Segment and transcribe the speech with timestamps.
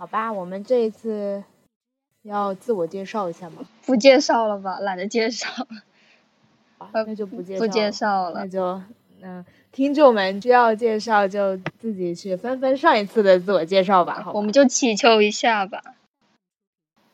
[0.00, 1.44] 好吧，我们这一次
[2.22, 3.68] 要自我介绍一下吗？
[3.84, 5.66] 不介绍了吧，懒得介绍了。
[7.04, 8.80] 那就不介绍不介绍了，那就
[9.20, 14.22] 嗯，听众们需要介绍就自己去翻翻上一次的自我介绍吧。
[14.22, 15.82] 好，我们就祈求一下吧。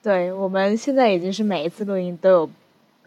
[0.00, 2.50] 对，我们现在已经是每一次录音都有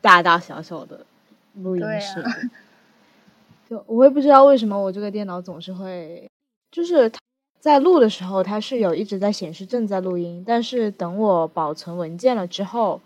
[0.01, 1.05] 大大小小的
[1.53, 2.21] 录音室。
[3.69, 6.29] 就我也不知道为什么我这个电脑总是会，
[6.69, 7.09] 就是
[7.59, 13.01] 在录的时候它是有一直在显示正在录音，但是等我保存文件了之后。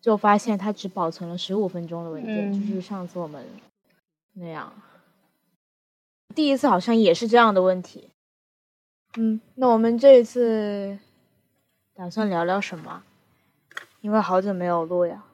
[0.00, 3.44] 就发现它只保存了十五分钟的文件，就是上次我们
[4.34, 4.72] 那样。
[6.36, 8.08] 第一次好像也是这样的问题。
[9.16, 10.96] 嗯，那我们这一次
[11.94, 13.02] 打算聊聊什么？
[14.00, 15.24] 因为好久没有录呀。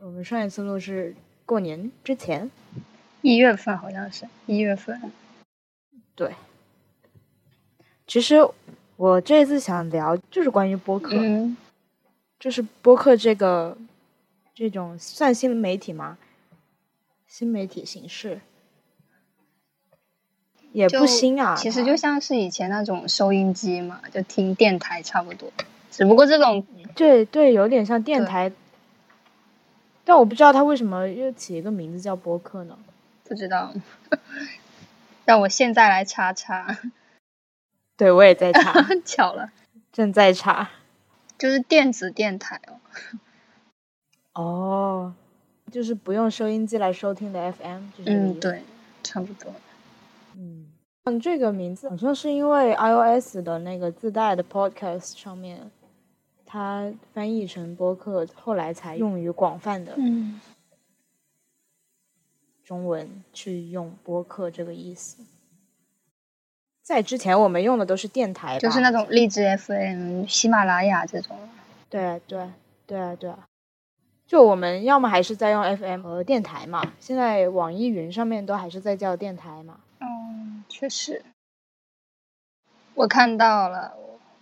[0.00, 2.50] 我们上一次录是过年之前，
[3.22, 5.00] 一月份好像是一月份。
[6.14, 6.34] 对。
[8.06, 8.46] 其实
[8.96, 11.16] 我这次想聊就是关于播客。
[12.40, 13.78] 就是播客这个
[14.54, 16.18] 这种算新媒体吗？
[17.26, 18.42] 新媒体形式
[20.70, 21.56] 也不新啊。
[21.56, 25.50] 其实就像是以前那种收音机嘛，就听电台差不多。
[25.90, 28.52] 只不过这种对对，有点像电台。
[30.04, 32.76] 但我不知道他为什么又起一个名字叫播客呢？
[33.26, 33.72] 不知道。
[35.24, 36.76] 让我现在来查查。
[37.96, 38.84] 对，我也在查。
[39.04, 39.50] 巧了，
[39.92, 40.70] 正在查。
[41.38, 42.60] 就是电子电台
[44.32, 45.14] 哦，哦，
[45.70, 48.62] 就是不用收音机来收听的 FM，嗯，对，
[49.02, 49.52] 差不多。
[50.36, 50.72] 嗯，
[51.04, 55.70] 嗯，这个名字好像是因为 iOS 的那个自带的 Podcast 上面，
[56.46, 59.96] 它翻译成播客，后来才用于广泛的
[62.64, 65.24] 中文去用播客这个意思。
[66.84, 71.34] 在之前，我们用的都是电台，就是那种荔枝 FM、喜马拉雅这种。
[71.88, 72.50] 对对
[72.86, 73.32] 对对，
[74.26, 76.92] 就我们要么还是在用 FM 和电台嘛。
[77.00, 79.80] 现在网易云上面都还是在叫电台嘛。
[80.00, 81.24] 嗯，确实。
[82.94, 83.94] 我看到了，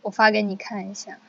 [0.03, 1.21] 我发给你看一下。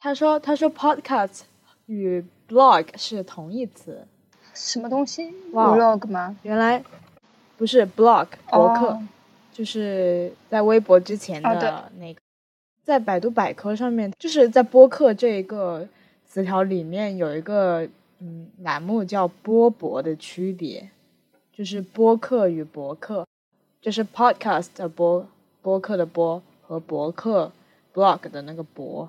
[0.00, 1.42] 他说：“他说 Podcast
[1.86, 4.08] 与 Blog 是同义词。”
[4.52, 6.36] 什么东西？Blog 吗？
[6.42, 6.82] 原来
[7.56, 9.00] 不是 Blog 博客。
[9.54, 12.20] 就是在微博之前的那个，
[12.82, 15.86] 在百度百科上面，就是在播客这一个
[16.26, 17.88] 词条里面有一个
[18.18, 20.90] 嗯栏目叫播博的区别，
[21.52, 23.24] 就是播客与博客，
[23.80, 25.24] 就是 podcast 的播
[25.62, 27.52] 播客的播和博客
[27.94, 29.08] blog 的那个博，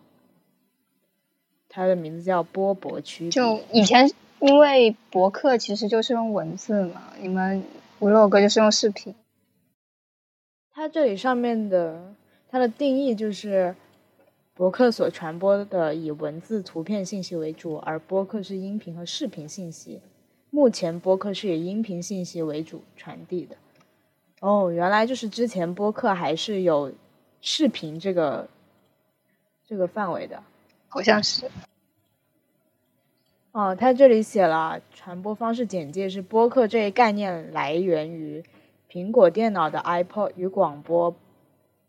[1.67, 3.31] 它的名字叫播博区别。
[3.31, 7.63] 就以前因为博客其实就是用文字嘛，你们
[7.99, 9.15] vlog 就是用视频。
[10.75, 12.13] 它这里上面的
[12.49, 13.73] 它的定义就是，
[14.53, 20.01] 博客所传播的以文字、图片信息为主，而播客是音频和视频信息。
[20.49, 23.55] 目前播客是以音频信息为主传递的。
[24.41, 26.91] 哦，原来就是之前播客还是有
[27.39, 28.49] 视频这个
[29.65, 30.43] 这个范围的，
[30.89, 31.49] 好像是。
[33.53, 38.43] 哦，它这里写了传播方式简介是播客这一概念来源于。
[38.95, 41.13] 苹果电脑的 iPod 与广播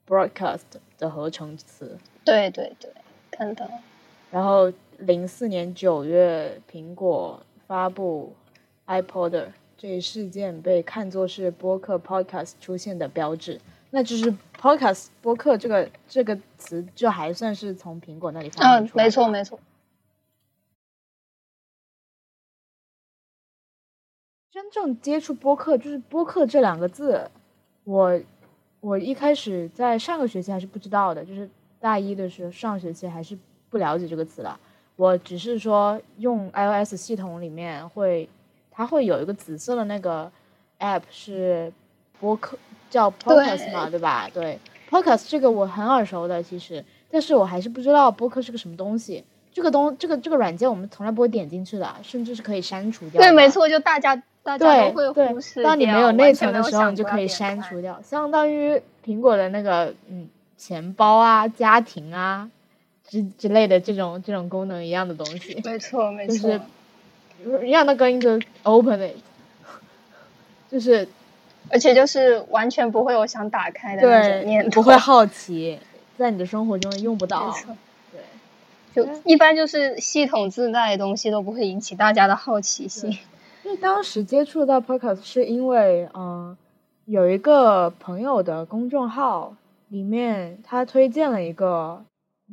[0.09, 0.63] broadcast
[0.99, 1.97] 的合成词。
[2.25, 2.91] 对对对，
[3.31, 3.65] 看到。
[4.33, 8.35] 然后，零四年九月，苹果发布
[8.89, 9.45] iPod
[9.79, 13.61] 这一事件被看作是播客 podcast 出现的标志。
[13.91, 19.05] 那就是 podcast 播客这个这个词，就还算是从苹果那里发明出来的。
[19.05, 19.61] 嗯，没错没错。
[24.67, 27.31] 真正接触播客，就是播客这两个字，
[27.85, 28.21] 我
[28.81, 33.39] 我一开始在上个学期还是不知道的，就是大一的时候上学期还是
[33.71, 34.59] 不了解这个词的。
[34.97, 38.29] 我只是说用 iOS 系统里面会，
[38.71, 40.31] 它会有一个紫色的那个
[40.81, 41.73] app 是
[42.19, 42.59] 播客
[42.91, 44.29] 叫 Podcast 嘛，对吧？
[44.33, 44.59] 对
[44.91, 49.23] ，Podcast 这个我很耳熟的，其实，但是我还是不知道播客是个什么东西。
[49.53, 53.23] 这个东这个这个软件我们从来不会点进去的，甚至是可以删除掉。
[53.23, 54.21] 对，没错，就大家。
[54.59, 62.49] 对对，当你没有内存的时候，你就可以删除掉，相当于苹果的那个嗯钱包啊、家庭啊
[63.09, 65.61] 之之类的这种这种功能一样的东西。
[65.65, 66.61] 没错没错，
[67.45, 69.17] 就是让它跟一个 open it，
[70.71, 71.09] 就是
[71.71, 75.79] 而且就是完全不会有想打开的那种念头，不会好奇，
[76.17, 77.55] 在你的生活中用不到。
[78.13, 78.21] 对，
[78.95, 83.19] 就一般就是系统自带的东西都不会引起大家的好奇心。
[83.67, 86.57] 因为当时接触到 podcast 是因为，嗯，
[87.05, 89.57] 有一个朋友的公众号
[89.89, 92.05] 里面他推荐了一个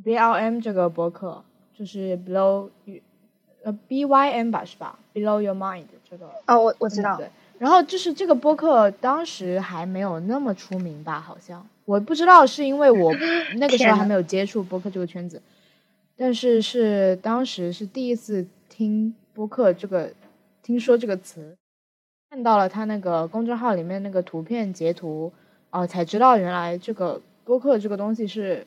[0.04, 2.68] BLM 这个博客，就是 Below
[3.62, 7.16] 呃 BYM 吧是吧？Below Your Mind 这个哦，我我知道。
[7.16, 7.28] 对，
[7.60, 11.20] 然后就是这个播客当时还没有那么出名吧？
[11.20, 13.14] 好像我不知道是因为我
[13.58, 15.40] 那个时候还没有接触播客这个圈子，
[16.16, 20.12] 但是是当时是第一次听播客这个
[20.64, 21.56] 听说这个词，
[22.30, 25.32] 看到了他那个公众号里面那个图片截图。
[25.70, 28.64] 哦，才知道原来这个播客这个东西是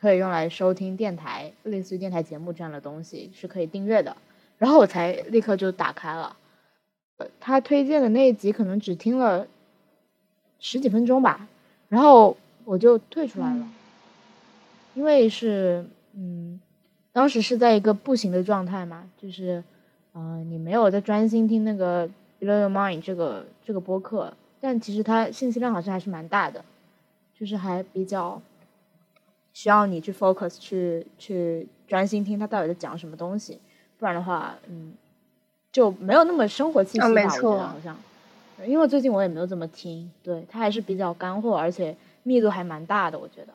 [0.00, 4.16] 可以用来收听电台，类似于电台节目这样的东西是可以订阅的。
[4.56, 6.36] 然后我才立刻就打开了，
[7.40, 9.48] 他推荐的那一集可能只听了
[10.60, 11.48] 十几分钟吧，
[11.88, 13.68] 然后我就退出来了，
[14.94, 16.60] 因为是嗯，
[17.12, 19.64] 当时是在一个步行的状态嘛，就是
[20.18, 22.08] 嗯，你没有在专心听那个
[22.40, 24.34] Below Your Mind 这个这个播客。
[24.60, 26.64] 但其实它信息量好像还是蛮大的，
[27.38, 28.42] 就是还比较
[29.54, 33.60] 需要你去 focus 去去专心听他到底在讲什么东西，
[33.96, 34.92] 不然的话，嗯，
[35.70, 37.06] 就没有那么生活气息吧。
[37.06, 37.96] 我觉得好像，
[38.66, 41.94] 因为最近我也没有怎么听，对它还是比较干货，而且
[42.24, 43.52] 密度还蛮大的，我觉得。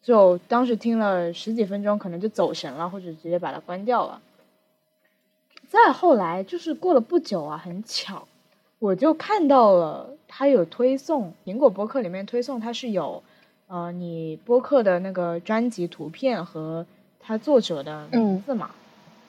[0.00, 4.18] 就当时听了十几分钟，可能就走神了，或者直接把它关掉了。
[5.68, 8.26] 再后来就是过了不久啊，很巧。
[8.78, 13.22] 我就看到了，他有推送，苹果播客里面推送他是有，
[13.66, 16.86] 呃，你播客的那个专辑图片和
[17.20, 18.70] 他作者的名字嘛？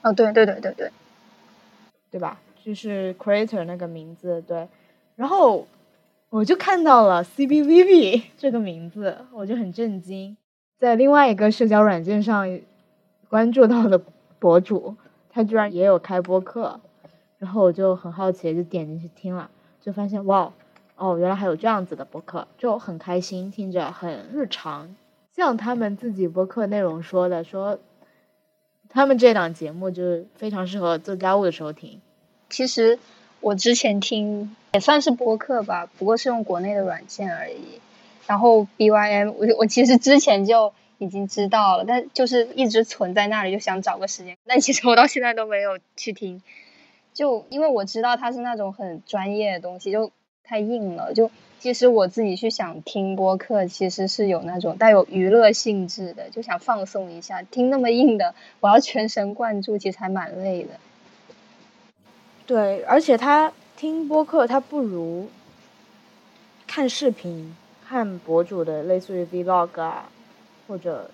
[0.04, 0.92] 哦，对对对对对，
[2.12, 2.40] 对吧？
[2.64, 4.68] 就是 creator 那个名字，对。
[5.16, 5.68] 然后
[6.30, 10.38] 我就看到了 CBVB 这个名字，我就很震惊。
[10.78, 12.60] 在另外一个社交软件上
[13.28, 14.00] 关注到的
[14.38, 14.96] 博主，
[15.40, 16.82] 他居然也有开播客。
[17.38, 19.50] 然后我就很好奇，就点进去听了，
[19.80, 20.52] 就发现哇，
[20.98, 24.94] 哦，原来还有这样子的播客，就很开心，听着很日常。
[25.34, 27.80] 像他们自己播客内容说的，说
[28.90, 32.02] 他们这档节目就是非常适合做家务的时候听。
[32.50, 33.00] 其实
[33.40, 37.80] 我之前听也算是播客吧，不过是用国内的软件而已。
[38.28, 44.38] 然后 BYM，我我其实之前就已经知道了，但就是一直存在那里，就想找个时间。
[44.46, 46.44] 但其实我到现在都没有去听。
[47.12, 50.12] 就因为我知道它是那种很专业的东西，就
[50.44, 51.14] 太硬了。
[51.14, 57.42] 就其实我自己去想听播客，其实是有那种带有娱乐性质的，就想放松一下。
[57.42, 60.70] 听那么硬的，我要全神贯注，其实还蛮累的。
[62.46, 65.30] 对，而且他听播客，他不如
[66.68, 67.56] 看视频、
[67.86, 70.10] 看博主的类似于 vlog 啊，
[70.70, 71.12] 或者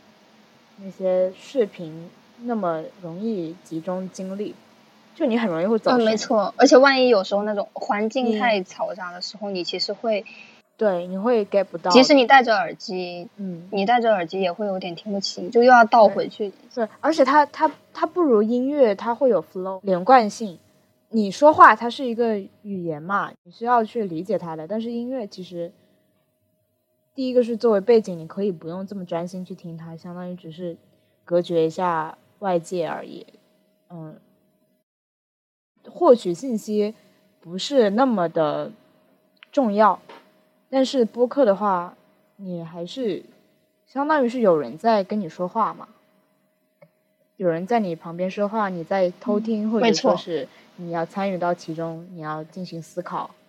[0.83, 2.11] 那些视频
[2.43, 4.53] 那么容易集中精力。
[5.15, 6.53] 就你很容易会走神，没错。
[6.57, 10.25] 而且万一有时候那种环境太嘈杂的时候，你其实会，
[10.75, 11.89] 对，你会 get 不到。
[11.89, 16.51] 即使你戴着耳机，嗯，你戴着耳机也会有点听不清，就又要倒回去。
[16.73, 20.59] 对，而且它它它不如音乐，它会有 flow 连贯性。
[21.11, 24.67] 你说话它是一个语言嘛，你需要去理解它的。
[24.67, 25.71] 但是音乐其实，
[27.15, 30.77] 第一个是作为背景，你可以不用这么专心去听它，相当于只是
[31.24, 33.25] 隔绝一下外界而已。
[33.89, 34.15] 嗯。
[35.88, 36.95] 获取信息
[37.39, 38.72] 不是那么的
[39.51, 40.01] 重要，
[40.67, 41.95] 但是播客的话，
[42.38, 43.24] 你还是
[43.86, 45.88] 相当于是有人在跟你说话嘛，
[47.38, 53.44] 有人在你旁边说话，你在偷听，或者说是你要参与到其中，你要进行思考，对，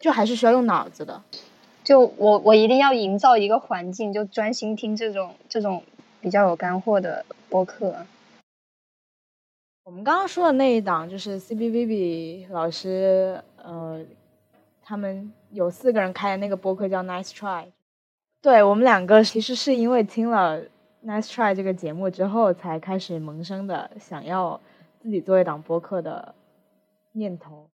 [0.00, 1.22] 就还是需要用脑子的。
[1.84, 5.82] 就我我一定要营造一个环境，就专心听这种这种
[6.20, 8.06] 比较有干货的播客。
[9.84, 14.00] 我们刚刚说的那一档就是 C B V B 老师，呃，
[14.82, 17.66] 他们有四个人开的那个播客叫 Nice Try。
[18.40, 20.62] 对我们两个其实是因为听了
[21.04, 24.60] Nice Try 这个节目之后，才开始萌生的想要
[25.02, 26.34] 自己做一档播客的
[27.12, 27.66] 念头。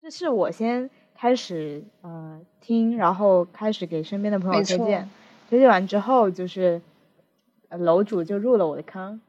[0.00, 0.88] 这是我先
[1.22, 5.08] 开始呃听，然后开始给身边的朋友推荐，
[5.48, 6.82] 推荐完之后就是
[7.70, 9.20] 楼主就入了我的坑。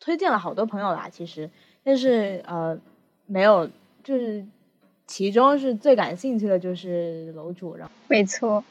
[0.00, 1.48] 推荐了好多朋友啦，其实，
[1.84, 2.76] 但是呃，
[3.26, 3.70] 没有，
[4.02, 4.44] 就是
[5.06, 8.64] 其中是最感兴趣的就是楼主，然后没错，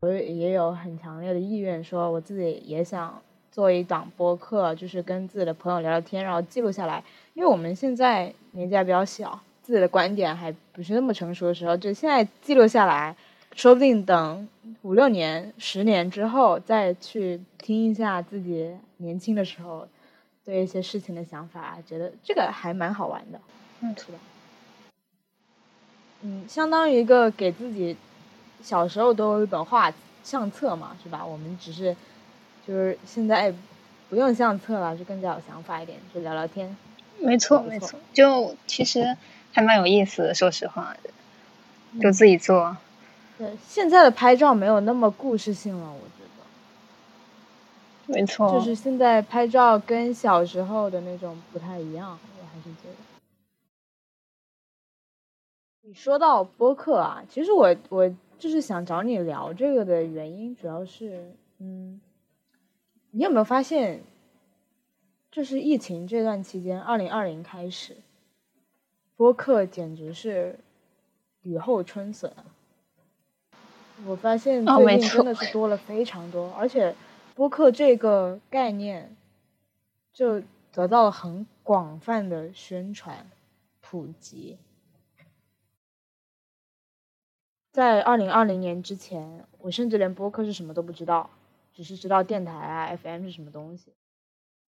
[0.00, 3.20] 我也有很强烈的意愿，说我自己也想
[3.50, 9.38] 做一档播客，就是跟自己的朋友聊聊天，然后记录下来，因为我们现在年纪还比较小，
[9.72, 13.16] 自己的观点还不是那么成熟的时候，就现在记录下来，
[13.56, 14.46] 说不定等
[14.82, 19.88] 五六年、十年之后再去听一下自己年轻的时候。
[20.44, 23.40] 对一些事情的想法，觉得这个还蛮好玩的，
[23.80, 24.18] 嗯，是的，
[26.22, 27.96] 嗯，相当于一个给自己
[28.60, 31.24] 小时候都有一本画相册嘛，是吧？
[31.24, 31.96] 我们只是
[32.66, 33.54] 就是现在
[34.10, 36.76] 不用相册了，就更加有想法一点，就聊聊天。
[37.20, 39.16] 没错，没错，就其实
[39.52, 40.96] 还蛮有意思的，说实话，
[42.00, 42.76] 就自己做。
[43.38, 46.24] 对，现在的拍照没有那么故事性了，我觉
[48.06, 48.14] 得。
[48.14, 48.52] 没错。
[48.52, 52.96] 就是现在拍照跟小时候的那种不太一样，我还是觉得。
[55.84, 62.00] 你说到播客啊，其实我我就是想找你聊这个的原因，主要是，嗯，
[63.10, 64.00] 你有没有发现，
[65.30, 67.96] 就是疫情这段期间，二零二零开始，
[69.16, 70.58] 播客简直是
[71.42, 72.32] 雨后春笋。
[74.06, 76.94] 我发现最近真的是多了非常多，而且
[77.34, 79.16] 播客这个概念
[80.12, 80.42] 就
[80.72, 83.30] 得到了很广泛的宣传
[83.80, 84.58] 普及。
[87.70, 91.30] 在二零二零年之前，我甚至连播客是什么都不知道，
[91.72, 93.92] 只是知道电台啊 FM 是什么东西。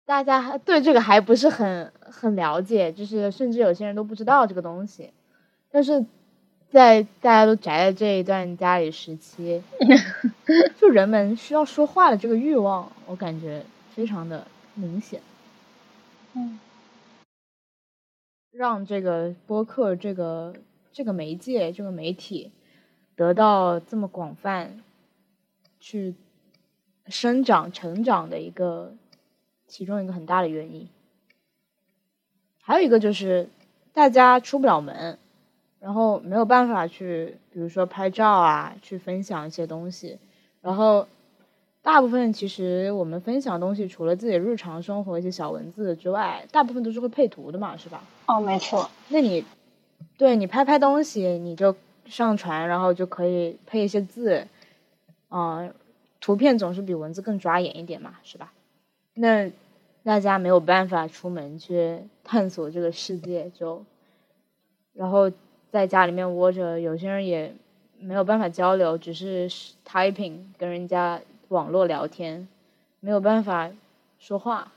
[0.05, 5.11] 大家对这个还不是很很了解，就是甚至有些人都不知道这个东西。
[5.71, 6.05] 但是
[6.69, 9.63] 在大家都宅在这一段家里时期，
[10.79, 14.45] 就人们需要说话的这个欲望，我感觉非常的
[14.75, 15.21] 明显。
[16.33, 16.59] 嗯，
[18.51, 20.53] 让这个播客这个
[20.91, 22.51] 这个媒介这个媒体。
[23.15, 24.81] 得到这么广泛
[25.79, 26.15] 去
[27.05, 28.95] 生长、成长的一个
[29.73, 30.87] 其中一个很大的原因，
[32.61, 33.49] 还有一个就是
[33.91, 35.17] 大家出不了门，
[35.79, 40.19] 然后没有办法去，比如说拍照啊，去分享一些东西，
[40.61, 41.07] 然后
[41.81, 48.03] 大部分其实我们分享东西，除了自己日常生活一些小文字之外，大部分都是会配图的嘛，是吧？
[48.27, 48.87] 哦，没错。
[49.09, 49.43] 那你
[50.19, 51.75] 对你拍拍东西，你就。
[52.05, 54.45] 上传，然后就可以配一些字，
[55.31, 55.73] 嗯，
[56.19, 58.51] 图片总是比文字更抓眼一点嘛，是吧？
[59.13, 59.49] 那
[60.03, 63.83] 大家没有办法出门去探索这个世界，就
[64.93, 65.31] 然后
[65.71, 67.55] 在家里面窝着，有些人也
[67.99, 69.49] 没有办法交流，只是
[69.87, 72.47] typing 跟人家网络聊天，
[72.99, 73.71] 没有办法
[74.19, 74.71] 说话。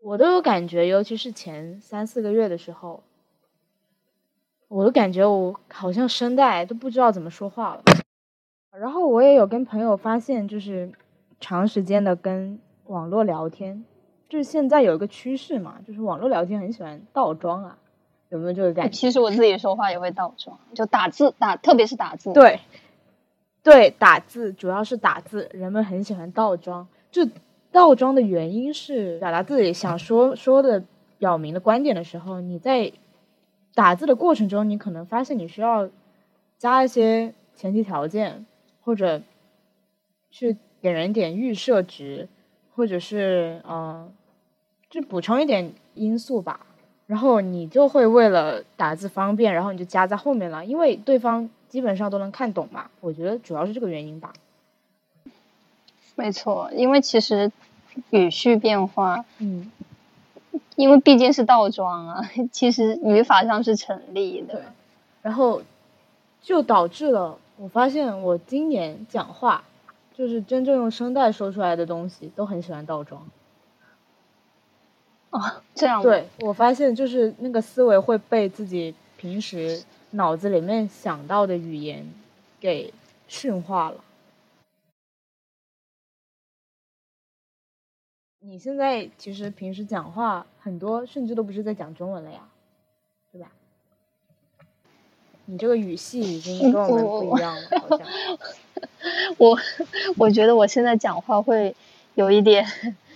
[0.00, 3.02] 我都有感觉，尤其是前三四个月的时候。
[4.68, 7.82] 我都感觉我好像声带都不知道怎么说话了，
[8.76, 10.90] 然后我也有跟朋友发现，就是
[11.38, 13.84] 长时间的跟网络聊天，
[14.28, 17.78] 就是现在有一个趋势嘛，就是网络聊天很喜欢倒装啊，
[18.28, 18.96] 有没有这个感觉？
[18.96, 22.32] 其实我自己说话也会倒装，就打字打，特别是打字。
[22.32, 22.60] 对，
[23.62, 26.88] 对，打字主要是打字，人们很喜欢倒装。
[27.10, 27.28] 就
[27.70, 30.82] 倒装的原因是表达自己想说说的、
[31.18, 32.92] 表明的观点的时候，你在。
[33.76, 35.90] 打字的过程中，你可能发现你需要
[36.58, 38.46] 加一些前提条件，
[38.84, 39.20] 或者
[40.30, 42.28] 去给人点预设值，
[42.74, 44.12] 或者是嗯，
[44.90, 46.60] 就补充一点因素吧。
[47.06, 52.86] 然后你就会为了打字方便，然后你就加在后面了，因为对方基本上都能看懂嘛。
[53.00, 54.32] 我觉得主要是这个原因吧。
[56.14, 57.52] 没错，因为其实
[58.10, 59.70] 语序变化，嗯。
[60.76, 64.62] 因为毕竟是倒装啊， 其实语法上是成立的。
[65.22, 65.62] 然后
[66.42, 69.62] 就导致了我发现，我今年讲话
[70.16, 73.28] 就是真正用声带说出来的东西，都很喜欢倒装。
[75.30, 76.00] 哦，这样。
[76.00, 82.08] 对，我发现就是那个思维会被自己平时脑子里面想到的语言
[82.60, 82.94] 给
[83.26, 83.96] 驯化了。
[88.38, 92.48] 你现在其实平时讲话很多，甚至都不是在讲中文了呀，
[93.32, 93.50] 对吧？
[95.46, 98.06] 你这个语系已经跟我们不一样了，好像。
[99.38, 99.58] 我
[100.16, 101.74] 我觉得我现在讲话会
[102.14, 102.66] 有一点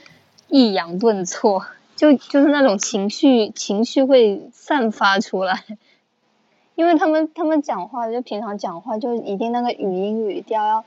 [0.48, 1.64] 抑扬顿挫，
[1.96, 5.64] 就就是那种情绪情绪会散发出来，
[6.74, 10.84] 因为他们他们讲话就平常讲话就一定那个语音语调要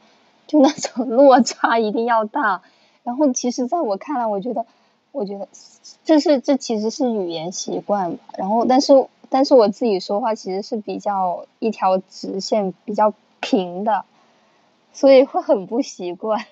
[0.47, 2.61] 就那种 落差一定要大。
[3.03, 4.63] 然后，其实，在我看来，我觉得，
[5.11, 5.47] 我觉得，
[6.05, 8.23] 这是这其实是语言习惯吧。
[8.37, 14.05] 然后，但是，但是我自己说话其实是比较一条直线，比较平的，
[14.93, 16.45] 所以会很不习惯。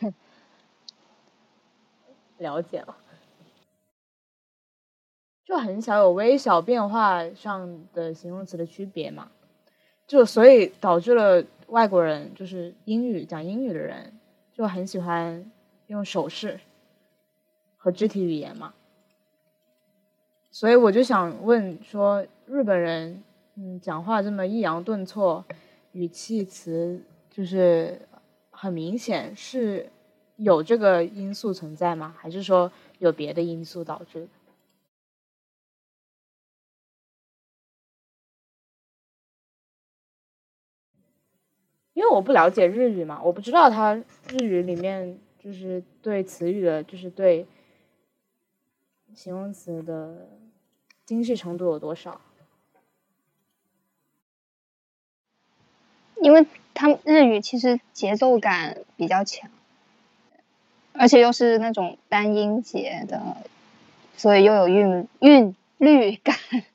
[2.38, 2.96] 了解了，
[5.46, 9.32] 就很少有微小变化上的形容词的区别嘛？
[10.08, 14.20] 就所以导致了外国人，就是英语讲英语的人，
[14.54, 15.50] 就很喜欢。
[15.90, 16.60] 用手势
[17.76, 18.76] 和肢体语言嘛，
[20.52, 23.24] 所以我就想问说，日本人
[23.56, 25.44] 嗯讲话这么抑扬顿挫，
[25.94, 28.02] 语气词就就是
[28.62, 29.90] 很明显是
[30.36, 32.14] 有这个因素存在吗？
[32.18, 34.28] 还是说有别的因素导致的？
[41.94, 43.96] 因为我不了解日语嘛，我不知道它
[44.28, 47.48] 日语里面就是对词语的，就是对
[49.16, 50.28] 形容词的
[51.06, 52.20] 精细程度有多少。
[56.22, 59.50] 因为他们日语其实节奏感比较强，
[60.94, 63.38] 而且又是那种单音节的，
[64.18, 66.36] 所以又有韵韵律感。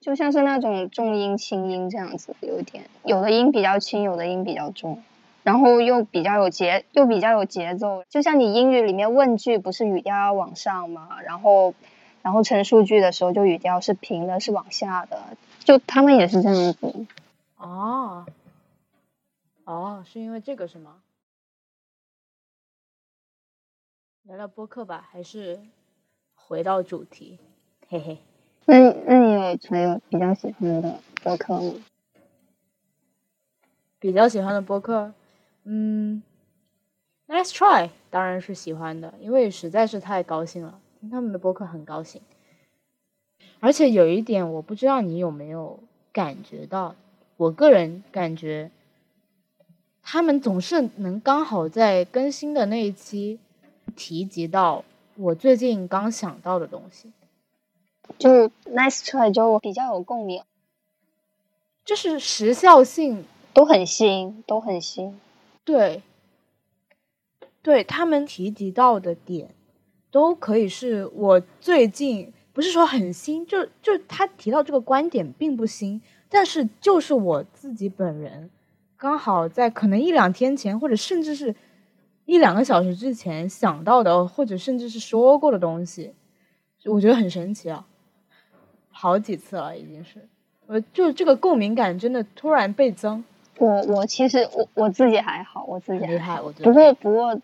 [0.00, 5.02] 就像是那种重音轻音这样子，有点有的音比较轻，有的音比较重，
[5.42, 8.04] 然后又比较有节，又比较有节奏。
[8.08, 11.20] 就像你英语里面问句不是语调要往上嘛？
[11.24, 11.74] 然后，
[12.22, 15.36] 然后陈述句的时候就语调是平的，是往下的。
[15.64, 17.06] 就他们也是这样子。
[17.56, 18.26] 哦，
[19.66, 21.02] 哦，是因为这个是吗？
[24.22, 25.60] 聊聊播客吧，还是
[26.36, 27.40] 回到主题？
[27.88, 28.18] 嘿嘿。
[28.64, 31.74] 那那你有还有比较喜欢的播客吗？
[33.98, 35.12] 比较喜欢的播客，
[35.64, 36.22] 嗯
[37.26, 42.22] ，Nice Try 当然是喜欢的，因为实在是太高兴了，听他们的播客很高兴。
[43.58, 45.80] 而且有一点，我不知道你有没有
[46.12, 46.94] 感觉到，
[47.36, 48.70] 我个人感觉，
[50.08, 53.40] 他们总是能刚好在更新的那一期
[53.96, 54.84] 提及到
[55.16, 57.10] 我最近刚想到的东西。
[58.16, 60.44] 就 nice try 就比较有共鸣，
[61.84, 65.20] 就是时效性都很新，都很新。
[65.64, 66.02] 对，
[67.60, 69.50] 对他们提及到的点，
[70.12, 78.48] 都可以是我最近不是说很新，就就他提到这个观点并不新，但是就是我自己本人
[78.96, 81.54] 刚好在可能一两天前，或者甚至是
[82.24, 86.14] 一两个小时之前想到的，或者甚至是说过的东西，
[86.84, 87.86] 我觉得很神奇啊。
[88.90, 90.26] 好几次了，已经是，
[90.66, 93.22] 我就这个共鸣感真的突然倍增。
[93.58, 97.38] 我我其实我我自己还好，我自己厉害，我不过不过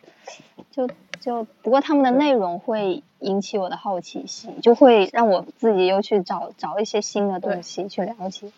[0.70, 0.88] 就
[1.20, 8.50] 就不过他们的内容会引起我的好奇心，就会让我自己又去找找一些新的东西去了解。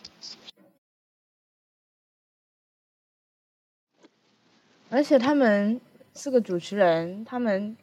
[4.95, 5.81] 而且他们
[6.13, 7.77] 四个主持人，他们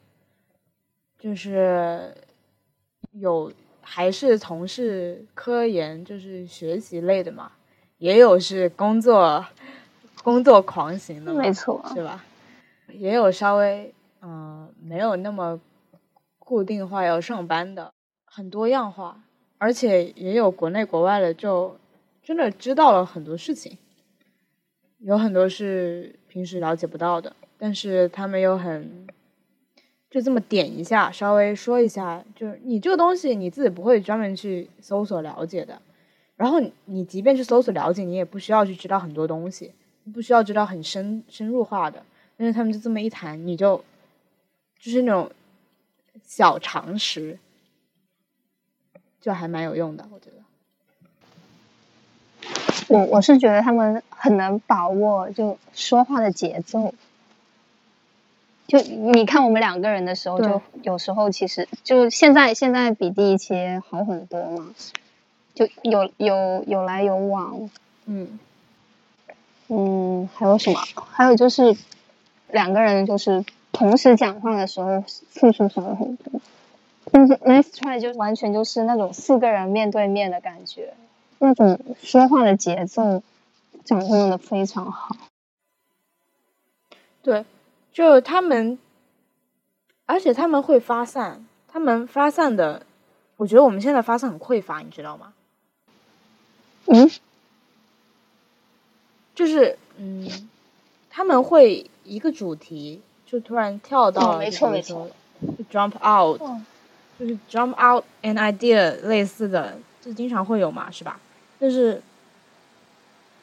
[1.19, 2.15] 就是
[3.11, 3.51] 有。
[3.83, 7.51] 还是从事科研，就是学习类的嘛，
[7.97, 9.43] 也有是工作
[10.23, 12.23] 工作狂型的，没错，是吧？
[12.93, 15.59] 也有稍微嗯没有那么
[16.39, 17.91] 固定化要上班的，
[18.23, 19.21] 很多样化，
[19.57, 21.75] 而且也有国内国外的，就
[22.23, 23.77] 真的知道了很多事情，
[25.03, 29.07] 有很多是平时了解不到的，但是他们又很。
[30.09, 35.81] 就这么点一下，稍微说一下，就是你这个东西你自己不会专门去搜索了解的，
[36.35, 39.71] 然后你即便去搜索了解，你也不需要去知道很多东西，
[40.13, 42.03] 不需要知道很深深入化的，
[42.35, 43.81] 但是他们就这么一谈，你就
[44.77, 45.31] 就是那种
[46.25, 47.39] 小常识，
[49.21, 50.41] 就还蛮有用的，我觉得。
[52.91, 56.93] 我我是觉得他们很能把握就说话的节奏。
[58.67, 64.73] 就你看我们两个人的时候，就有时候其实就现在现在比第一期好很多嘛，
[65.53, 67.69] 就有有有来有往，
[68.05, 68.39] 嗯。
[69.73, 70.81] 嗯，还有什么？
[71.11, 71.77] 还有就是
[72.49, 76.41] 两个人就是同时讲话的时候次数少了很多，
[77.09, 80.93] 但是 Nice Try 就完全就是那种四个人面对面的感觉，
[81.43, 83.23] 那种说话的节奏
[83.83, 85.15] 掌控的非常好，
[87.23, 87.43] 对。
[87.91, 88.77] 就他们，
[90.05, 92.85] 而且他们会发散，他们发散的，
[93.37, 95.33] 我觉得我们现在发散很匮乏，你知道吗？
[96.85, 97.09] 嗯，
[99.35, 100.47] 就是嗯，
[101.09, 105.09] 他们会一个主题就突然跳到，没错没错
[105.69, 106.39] ，jump out，
[107.19, 111.19] 就是 jump out an idea 类似的，就经常会有嘛，是吧？
[111.61, 112.01] 但是，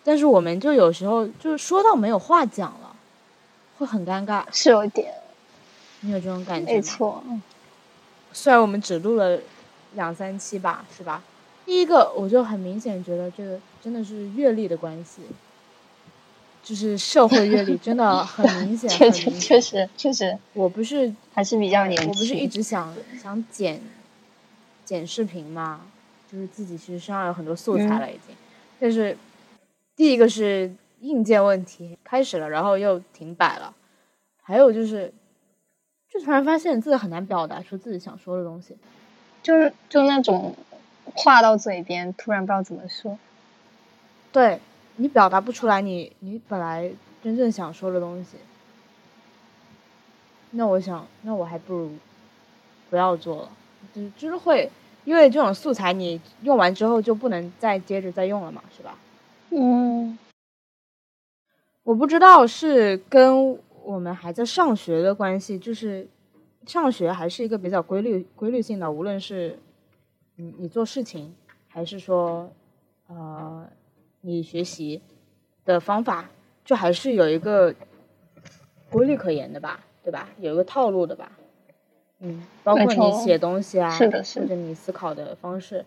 [0.04, 2.96] 但是我们就有时候就是说到没有话讲了。
[3.78, 5.14] 会很尴尬，是有点，
[6.00, 7.22] 你有这种感觉没错，
[8.32, 9.38] 虽然我们只录了
[9.94, 11.22] 两三期吧，是吧？
[11.64, 15.22] 第一个我就很明显觉得这个真的是阅历的关系，
[16.64, 19.30] 就是社会阅历真的很明显， 确实
[19.96, 23.80] 确实，我不是还是比较年轻，我不是一直想想剪
[24.84, 25.82] 剪视频嘛，
[26.30, 28.36] 就是自己其实身上有很多素材了已经，
[28.78, 29.16] 但是
[29.96, 33.74] 第一个是硬件问题开始了，然后又停摆了。
[34.42, 35.12] 还有就是，
[36.10, 38.76] 就突然发现自己很难表达出自己想说的东西，
[39.42, 40.54] 就是就那种
[41.14, 43.18] 话到嘴边，突然不知道怎么说。
[44.32, 44.60] 对
[44.96, 46.90] 你表达不出来，你你本来
[47.22, 48.36] 真正想说的东西，
[50.50, 51.92] 那我想，那我还不如
[52.88, 53.50] 不要做了，
[53.94, 54.70] 就就是会
[55.08, 58.98] 因为这种素材，你用完之后就不能再接着再用了嘛，是吧？
[59.48, 60.18] 嗯，
[61.82, 63.58] 我不知道是跟。
[63.84, 66.06] 我们还在上学的关系，就是
[66.66, 68.90] 上学还是一个比较规律、规律性的。
[68.90, 69.58] 无论是
[70.36, 71.34] 你你做事情，
[71.68, 72.52] 还是说
[73.06, 73.66] 呃
[74.20, 75.00] 你学习
[75.64, 76.28] 的方法，
[76.66, 77.74] 就还是有一个
[78.90, 80.28] 规律可言的吧，对吧？
[80.38, 81.32] 有一个套路的吧。
[82.20, 85.84] 嗯，包括你写东西啊，是的，是或者你思考的方式，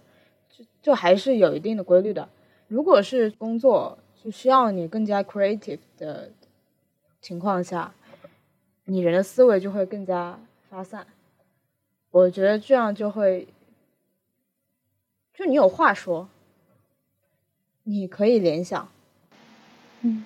[0.49, 2.29] 就就还是有一定的规律的。
[2.67, 6.31] 如果是工作，就需要你更加 creative 的。
[7.21, 7.93] 情况下，
[8.85, 10.39] 你人的思维就会更加
[10.71, 11.05] 发散。
[12.09, 13.47] 我觉得这样就会，
[15.31, 16.29] 就你有话说，
[17.83, 18.89] 你可以联想。
[20.01, 20.25] 嗯，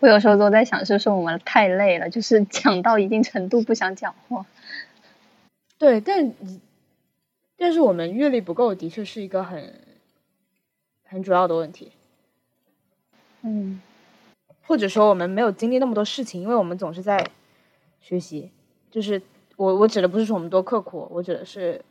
[0.00, 4.44] 我有时候都在想，是不是我们太累了，就是讲到一定程度不想讲话。
[5.78, 6.34] 对，但
[7.56, 9.80] 但是我们阅历不够，的确是一个很
[11.04, 11.92] 很主要的问题。
[13.42, 13.80] 嗯。
[14.66, 17.26] 或者说我们没有经历那么多事情，因为我们总是在
[18.02, 18.50] 学习。
[18.90, 19.22] 就是
[19.56, 21.82] 我我指的不是说我们多刻苦，我指的是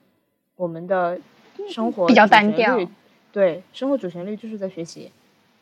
[0.56, 1.20] 我们的
[1.68, 2.78] 生活比较单调。
[3.32, 5.12] 对，生活主旋律就是在学习，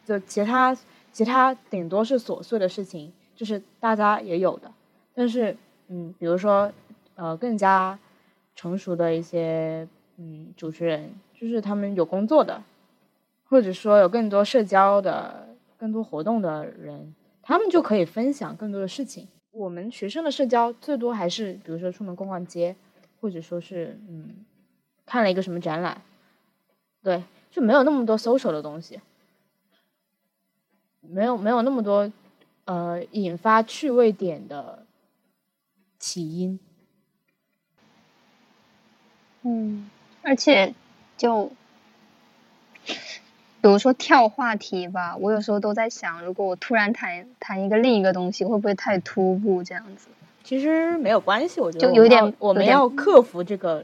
[0.06, 0.78] 就其他
[1.14, 4.70] 其他顶多是琐碎的事情，就是大家也有的。
[5.14, 5.56] 但是
[5.88, 6.70] 嗯，比如说
[7.16, 7.98] 呃更加
[8.56, 9.88] 成熟的一些
[10.18, 12.63] 嗯主持人，就是他们有工作的，
[13.44, 15.44] 或者说有更多社交的。
[15.78, 19.28] 更多活动的人，他们就可以分享更多的事情。
[19.52, 22.74] 我们学生的社交最多还是，比如说出门逛逛街，
[23.20, 24.46] 或者说是嗯，
[25.06, 26.02] 看了一个什么展览，
[27.04, 29.02] 对，就没有那么多 social 的东西，
[31.02, 32.10] 没有没有那么多
[32.63, 34.86] 呃引发趣味点的
[36.00, 36.58] 起因。
[39.46, 39.90] 嗯，
[40.22, 40.74] 而且
[41.16, 41.52] 就。
[43.62, 49.64] 比如说跳话题吧，我有时候都在想，如果我突然谈谈一个另一个东西，会不会太突兀？
[49.64, 50.06] 这样子，
[50.44, 53.84] 其实没有关系，我觉得就有点，我们要克服这个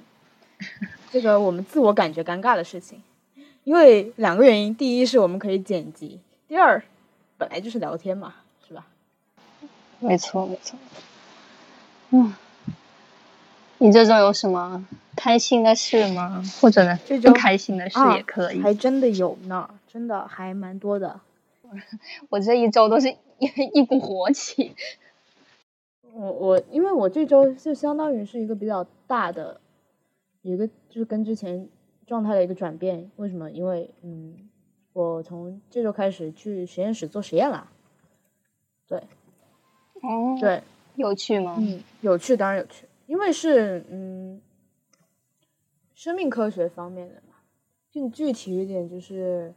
[1.09, 3.01] 这个我们自我感觉尴尬的事情，
[3.63, 6.83] 因为两个原因：第一是我们可以剪辑，第二
[7.39, 8.35] 本来就是聊天嘛，
[8.67, 8.85] 是吧？
[9.97, 10.77] 没错，没错。
[12.11, 12.35] 嗯，
[13.81, 14.85] 你这周有什么？
[15.15, 16.43] 开心的事吗？
[16.61, 16.99] 或者呢？
[17.23, 18.61] 不开心的事也可以。
[18.61, 21.19] 还真的有呢，真的还蛮多的。
[22.29, 23.17] 我这一周都是一
[23.73, 24.75] 一股火气。
[26.13, 29.59] 我我因为我这周就相当于是一个比较大的
[30.43, 31.67] 一个，就是跟之前
[32.05, 33.09] 状态的一个转变。
[33.15, 33.49] 为什么？
[33.49, 34.47] 因为嗯，
[34.93, 37.67] 我从这周开始去实验室做实验了。
[38.87, 38.99] 对。
[40.03, 40.37] 哦。
[40.39, 40.61] 对。
[40.95, 41.55] 有趣吗？
[41.57, 42.85] 嗯，有趣，当然有趣。
[43.11, 44.41] 因为是嗯。
[45.93, 47.35] 生命科学方面的嘛，
[47.93, 49.53] 更具体一点就是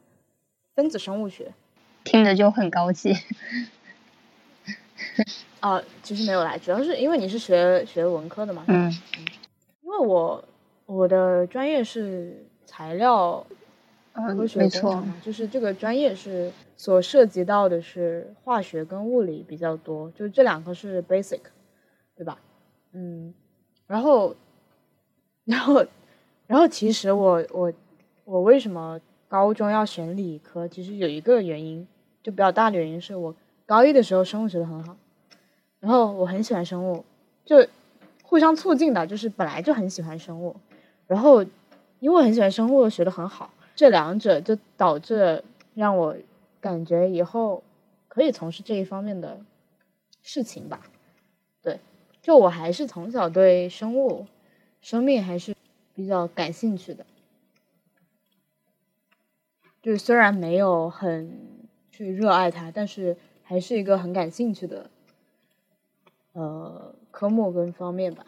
[0.75, 1.55] 分子生物学，
[2.03, 3.15] 听着就很高级。
[5.61, 8.65] 啊， 其实没有来，主要是因为你是学学文科的嘛。
[8.69, 8.93] 嗯。
[9.83, 10.45] 因为我
[10.85, 13.47] 我的专业是材料
[14.13, 21.41] 科学工程嘛，就是这个专业是所涉及到的是化学跟物理比较多，就这两个是 basic，
[22.15, 22.39] 对吧？
[22.93, 23.33] 嗯，
[23.87, 24.35] 然后，
[25.45, 25.85] 然后。
[26.47, 27.73] 然后其实我我
[28.27, 30.69] 我为什么高中要选理科？
[30.69, 31.89] 其实有一个原因，
[32.23, 34.95] 就比较大的原因是我高一的时候生物学的很好，
[35.81, 37.03] 然后我很喜欢生物，
[37.47, 37.67] 就
[38.23, 40.55] 互相促进的，就是本来就很喜欢生物，
[41.07, 41.43] 然后
[41.99, 45.43] 因为很喜欢生物学的很好，这两者就导致
[45.73, 46.15] 让我
[46.61, 47.63] 感觉以后
[48.07, 49.41] 可以从事这一方面的
[50.23, 50.83] 事情吧。
[52.25, 54.27] 对，就我还是从小对生物、
[54.81, 55.55] 生命还是。
[55.97, 57.07] 比较感兴趣的，
[59.81, 61.39] 就是虽然没有很
[61.93, 64.91] 去热爱它，但是还是一个很感兴趣的，
[66.33, 68.27] 呃，科目跟方面吧。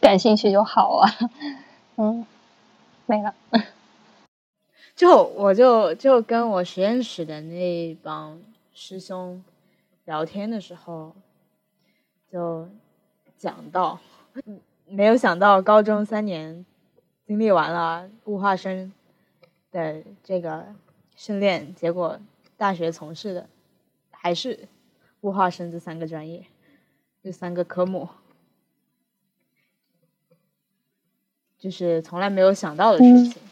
[0.00, 1.10] 感兴趣就好啊，
[1.96, 2.26] 嗯，
[3.04, 3.34] 没了。
[4.96, 8.40] 就我就就跟我实验室的那帮
[8.72, 9.44] 师兄
[10.06, 11.14] 聊天的时候，
[12.32, 12.70] 就
[13.42, 13.98] 讲到，
[14.86, 16.64] 没有想到高中三年。
[17.24, 18.92] 经历完了物化生
[19.70, 20.66] 的这个
[21.16, 22.20] 训练，结果
[22.56, 23.48] 大学从事的
[24.10, 24.68] 还是
[25.22, 26.44] 物化生这三个专业，
[27.22, 28.08] 这三个科目，
[31.58, 33.42] 就是从来没有想到的事情。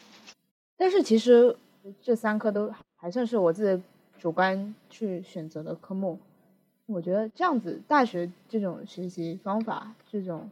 [0.76, 1.56] 但是其实
[2.02, 3.82] 这三科都还算是我自己
[4.18, 6.18] 主观去选择的科目。
[6.90, 10.48] 我觉得这样子大学这种学习方法，这种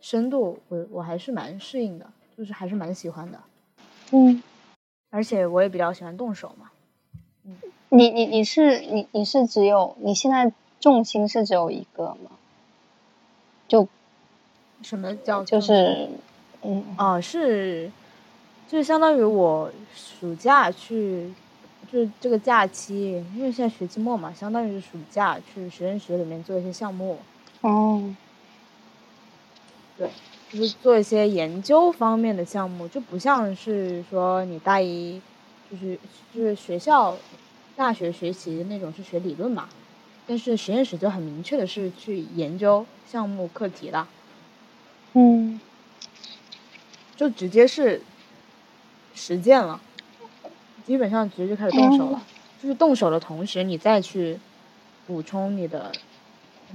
[0.00, 3.40] 深度，我我还是蛮适应的，就是还是蛮喜欢的。
[4.12, 4.42] 嗯，
[5.10, 6.70] 而且我也比较喜欢动手嘛。
[7.44, 7.56] 嗯
[7.90, 12.32] 你你你是你你是只有你现在重心是只有一个吗？
[13.66, 13.88] 就
[14.82, 16.10] 什么叫就是
[16.62, 17.90] 嗯哦是，
[18.66, 21.32] 就是相当于我暑假去，
[21.90, 27.18] 就是这个假期，因为现在学期末嘛，相当于是暑假去实验室里面做一些项目。
[27.60, 28.14] 哦，
[29.96, 30.10] 对，
[30.50, 35.20] 就是做一些研究方面的项目，就不像是说你大一
[35.70, 35.98] 就是
[36.34, 37.16] 就是学校。
[37.76, 39.68] 大学学习那种是学理论嘛，
[40.26, 44.04] 但是实验室就很明确的是去研究项目课题的，
[45.12, 45.60] 嗯，
[47.14, 48.02] 就直接是
[49.14, 49.80] 实践了，
[50.88, 52.22] 基本上直接就开始动手了，
[52.60, 54.40] 就是动手的同时你再去
[55.06, 55.92] 补充你的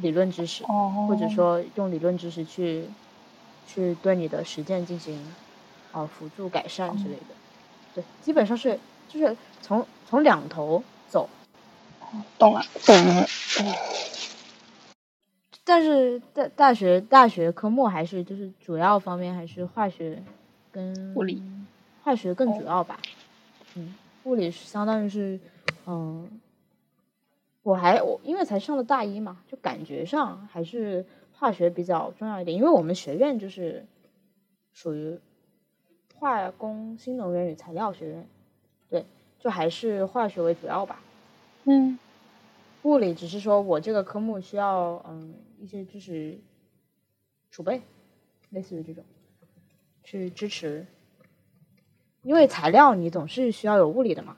[0.01, 0.63] 理论知识，
[1.07, 2.85] 或者说用理论知识去
[3.67, 5.19] 去对你的实践进行
[5.91, 7.35] 啊辅助改善之类的，
[7.95, 10.83] 对，基本上是就是从从两头。
[11.09, 11.29] 走，
[12.39, 13.27] 懂了，懂了。
[15.63, 20.23] 但是大大学大学科目还是就是主要方面还是化学
[20.71, 21.39] 跟物理，
[22.03, 22.99] 化学更主要吧。
[23.75, 23.93] 嗯，
[24.23, 25.39] 物理是相当于是，
[25.85, 26.41] 嗯，
[27.61, 33.85] 我还我因为才上了大一嘛，就感觉上还是化学比较重要一点，因为我们学院就是
[34.71, 35.19] 属于
[36.15, 38.27] 化工新能源与材料学院，
[38.89, 39.05] 对。
[39.39, 41.01] 就还是化学为主要吧，
[41.65, 41.99] 嗯，
[42.83, 46.39] 物理只是说我这个科目需要嗯一些知识
[47.51, 47.81] 储备，
[48.51, 49.03] 类似于这种
[50.01, 50.85] 去支持，
[52.23, 54.37] 因为材料你总是需要有物理的嘛，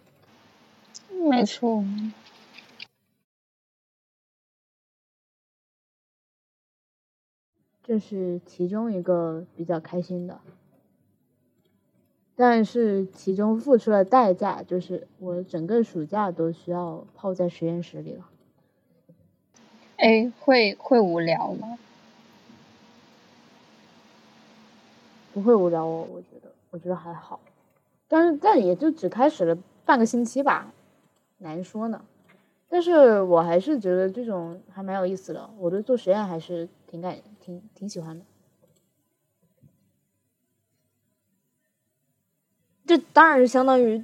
[1.30, 1.86] 没错，
[7.84, 10.42] 这是其中一个比较开心的。
[12.36, 18.28] 但是其中付出的代价就是我整个暑假都需要泡在实验室里了。
[19.98, 21.78] 哎，会会无聊吗？
[25.34, 27.40] 不会无聊哦，我觉得，我觉得还好。
[28.08, 30.74] 但是但也就只开始了半个星期吧，
[31.40, 32.06] 难说呢。
[32.68, 38.26] 但是我还是觉得这种还蛮有意思的，我对做实验还是挺感挺挺喜欢的。
[42.86, 44.04] 这当然是相当于，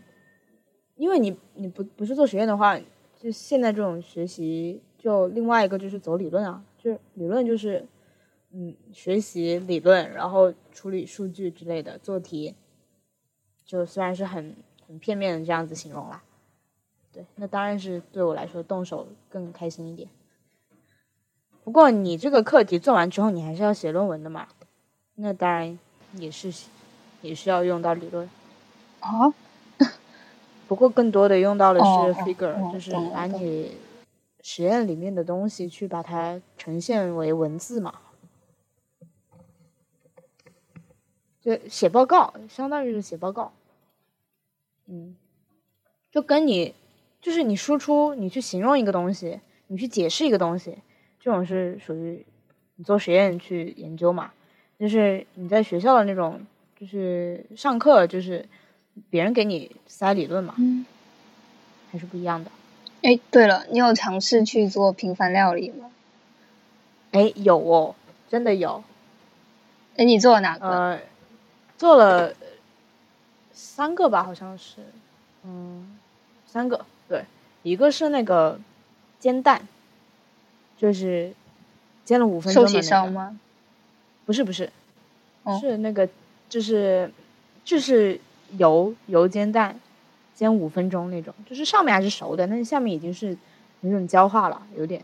[0.95, 2.79] 因为你你不不是做实验的话，
[3.19, 7.85] 就现在这种学习，就另外一个就是走理论啊，就是理论就是，
[8.51, 12.55] 嗯，学习理论，然后处理数据之类的，做题，
[13.71, 14.53] 就虽然是很
[14.85, 16.21] 很片面的这样子形容啦，
[17.13, 20.09] 对，那当然是对我来说动手更开心一点。
[21.63, 24.49] 不过你这个课题做完之后，你还是要写论文的嘛，
[25.15, 25.79] 那当然
[26.15, 26.53] 也是
[27.21, 28.29] 也是要用到理论。
[28.99, 29.33] 啊，
[30.67, 31.85] 不过更多的用到的是
[32.23, 33.77] figure，就是把你
[34.41, 38.01] 实验里面的东西去把它呈现为文字嘛，
[41.39, 43.53] 就写报告，相当于是写报告。
[44.91, 45.15] 嗯，
[46.11, 46.75] 就跟你
[47.21, 50.77] 就是你输出，你去形容一个东西，你去解释一个东西，
[51.19, 52.25] 这种是属于
[52.75, 54.33] 你做实验去研究嘛，
[54.77, 56.45] 就是你在学校的那种，
[56.79, 58.45] 就是上课就是。
[59.09, 60.53] 别人给你塞理论嘛，
[61.89, 62.51] 还是不一样的。
[63.03, 65.89] 哎，对了，你有尝试去做平凡料理吗？
[67.11, 67.95] 哎，有哦，
[68.27, 68.83] 真的有。
[69.95, 70.67] 哎，你做了哪个？
[70.67, 71.01] 呃，
[71.77, 72.33] 做了
[73.61, 74.81] 三个吧，好像是。
[75.43, 75.97] 嗯，
[76.47, 77.25] 三个，对，
[77.63, 78.59] 一个是那个
[79.19, 79.61] 煎蛋，
[80.77, 81.33] 就是
[82.03, 83.39] 煎了五分钟的那个吗？
[84.25, 84.71] 不是不是，
[85.59, 86.09] 是那个，
[86.49, 87.11] 就是
[87.63, 88.19] 就是。
[88.57, 89.79] 油油煎蛋，
[90.35, 93.37] 煎五分钟那种，就是上面还是熟的，但是下面已经是
[93.79, 95.01] 有种焦化了，有点。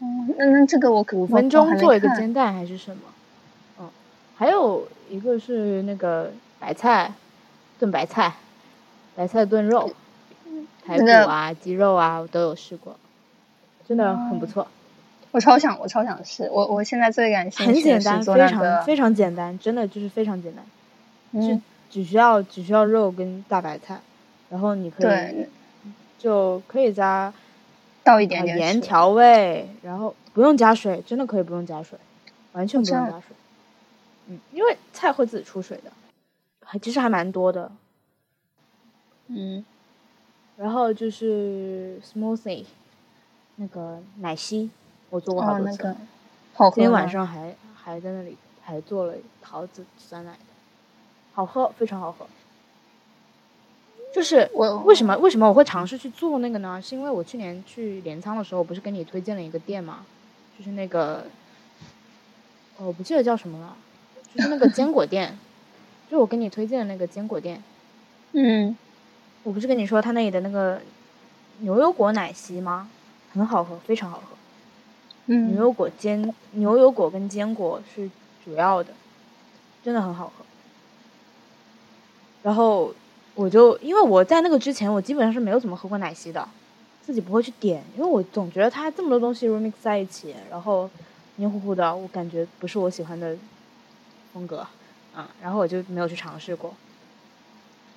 [0.00, 0.04] 哦，
[0.36, 3.04] 那那这个我五分钟做一个煎蛋还是什么？
[3.78, 3.88] 嗯，
[4.36, 6.30] 还有一个是那个
[6.60, 7.10] 白菜
[7.78, 8.34] 炖白菜，
[9.14, 9.90] 白菜炖肉，
[10.84, 12.96] 排骨啊、鸡肉啊，我都有试过，
[13.86, 14.66] 真的很不错。
[15.30, 20.64] 我超想，我超想试，我我现在最感兴趣很简单，非常非常简单，真的就是非常简单。
[21.32, 21.62] 嗯。
[21.88, 24.00] 只需要只需要肉跟大白菜，
[24.50, 25.46] 然后你可以
[26.18, 27.32] 就可以加
[28.02, 31.96] 倒一点点盐调味，然后不用加水，真的可以不用加水，
[32.52, 33.36] 完全不用加水。
[34.26, 35.92] 嗯，因为菜会自己出水的，
[36.68, 37.70] 还其实还蛮多的。
[39.28, 39.64] 嗯，
[40.56, 42.64] 然后就是 smoothie，
[43.54, 44.68] 那个奶昔，
[45.10, 45.96] 我做过好多次。
[46.74, 50.38] 今天晚上还还在那里还做了桃子酸奶的，
[51.32, 52.26] 好喝，非常好喝。
[54.12, 56.80] 就是我为什么为什么我会尝试去做那个呢？
[56.82, 60.06] 是因为我去年去镰仓的时候，不是给你推荐了一个店嘛？
[60.58, 61.26] 就是那个，
[62.78, 63.76] 我不记得叫什么了，
[64.34, 65.38] 就是那个坚果店，
[66.10, 67.62] 就我给你推荐的那个坚果店。
[68.32, 68.76] 嗯，
[69.42, 70.80] 我不是跟你说他那里的那个
[71.60, 72.88] 牛油果奶昔吗？
[73.32, 74.36] 很好喝，非常好喝。
[75.26, 78.10] 嗯，牛油果坚牛油果跟坚果是
[78.44, 78.92] 主要的，
[79.82, 80.44] 真的很好喝。
[82.42, 82.94] 然后。
[83.38, 86.48] 我就因为我在那个之前，我基本上是没有怎么喝过奶昔的，
[87.02, 90.88] 自己不会去点，因为我总觉得它这么多东西 remix 在一起，然后
[91.34, 93.36] 黏糊糊的，我感觉不是我喜欢的
[94.32, 94.66] 风格，
[95.16, 96.74] 嗯，然后我就没有去尝试过。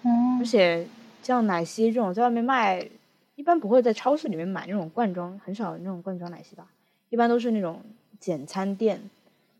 [0.04, 0.88] 嗯，而且
[1.22, 2.90] 像奶昔这种在外面卖，
[3.36, 6.68] 一般不会在超市里面买那种罐装，很少那种罐装奶昔吧，
[7.10, 7.82] 一般都是那种
[8.20, 9.10] 简餐店、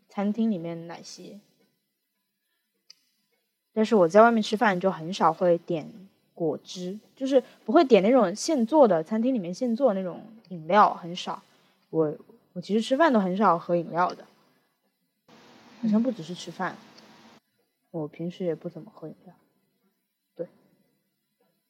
[0.08, 1.38] 餐厅里面奶昔。
[3.72, 5.86] 但是我在外面吃饭就很少会点
[6.34, 11.42] 果汁，就是不会点那种现做的餐厅里面现做那种饮料，很少。
[11.90, 12.12] 我
[12.54, 14.24] 我其实吃饭都很少喝饮料的，
[15.82, 16.76] 好像不只是吃饭，
[17.90, 19.34] 我平时也不怎么喝饮料。
[20.34, 20.48] 对，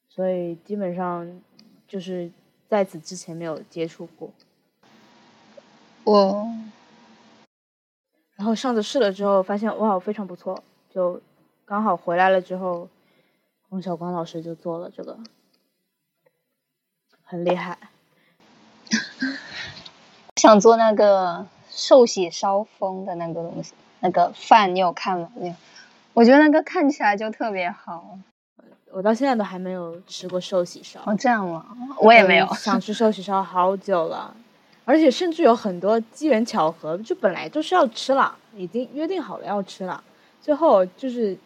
[0.09, 1.40] 所以基本上
[1.88, 2.30] 就是
[2.68, 4.30] 在此之前没有接触过。
[6.04, 6.48] 我，
[8.37, 11.20] 然后上次试了之后发现哇非常不错，就。
[11.66, 12.88] 刚好回来了之后，
[13.68, 15.20] 洪小光老师就做了这个，
[17.22, 17.78] 很厉害。
[20.35, 25.30] 想做那个寿喜烧风的那个东西，那个饭你有看吗？
[25.37, 25.54] 那
[26.20, 28.18] 我觉得那个看起来就特别好。
[28.90, 31.00] 我到现在都还没有吃过寿喜烧。
[31.06, 31.64] 哦，这样吗？
[31.98, 32.46] 我也没有。
[32.54, 34.37] 想吃寿喜烧好久了，
[34.85, 40.04] 而且甚至有很多机缘巧合，就本来就是要吃了，已经约定好了要吃了，
[40.42, 41.38] 最后就是。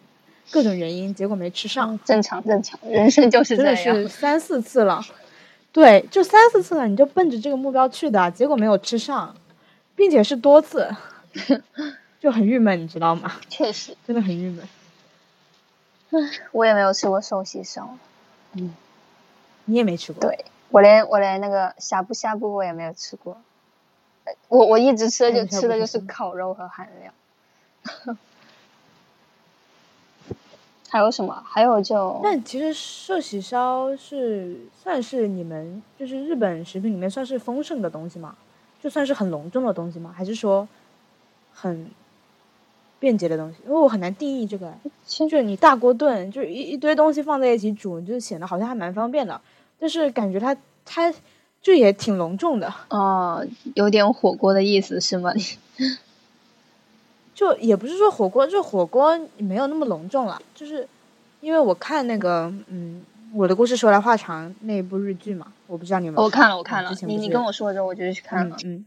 [0.51, 1.99] 各种原因，结果没吃上。
[2.05, 5.01] 正常，正常，人生就是真的是三四次了，
[5.71, 9.35] 对，就三四次了，你就奔着这个目标去的，结果没有吃上，
[9.95, 10.87] 并且是多次，
[12.25, 13.31] 就很郁闷，你知道吗？
[13.47, 14.67] 确实，真的很郁闷。
[16.51, 17.95] 我也没有吃过寿喜烧，
[18.53, 18.73] 嗯，
[19.65, 20.21] 你也没吃过？
[20.21, 23.39] 对，我连我连那个呷哺呷哺我也没有吃过，
[24.47, 28.17] 我我一直吃的就吃的就是烤肉和韩料。
[30.89, 31.43] 还有什么？
[31.45, 32.19] 还有就……
[32.23, 38.35] 但其实寿喜烧是算是你们就是日本食品里面算是丰盛的东西吗？
[38.81, 40.11] 就算是很隆重的东西吗？
[40.17, 40.67] 还是说
[41.53, 41.91] 很
[43.05, 43.57] 便捷的东西？
[43.67, 44.73] 因为我很难定义这个。
[45.05, 49.39] 就是你大锅炖，就是一一堆东西放在一起煮，就显得好像还蛮方便的。
[49.79, 51.13] 但是感觉它它
[51.61, 52.73] 就也挺隆重的。
[52.89, 55.31] 哦，有点火锅的意思是吗？
[57.35, 60.41] 就也不是说火锅，就火锅没有那么隆重了。
[60.55, 60.87] 就是
[61.41, 66.15] 因为我看那个，嗯，我的故事说来话长那一部日剧嘛，我不知道你们。
[66.15, 66.91] 我看了，我看了。
[67.05, 68.55] 你你跟我说之后，我就去看了。
[68.63, 68.85] 嗯，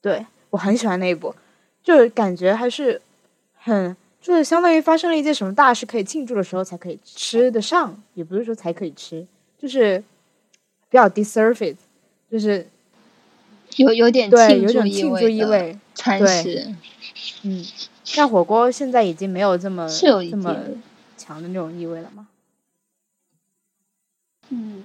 [0.00, 1.34] 对我很喜欢那一部，
[1.82, 3.00] 就是感觉还是
[3.54, 9.26] 很，就是相当于发生了一件什么大事可以庆祝的时候才可以吃得上，也不是说才可以吃，
[9.58, 9.98] 就是
[10.88, 11.76] 比较 deserve it，
[12.30, 12.66] 就是
[13.76, 15.78] 有有点对，有点庆祝意味。
[15.94, 16.74] 餐食，
[17.42, 17.62] 嗯，
[18.16, 20.56] 但火锅现在已经没有这么这么
[21.18, 22.28] 强的那种意味了吗？
[24.48, 24.82] 嗯，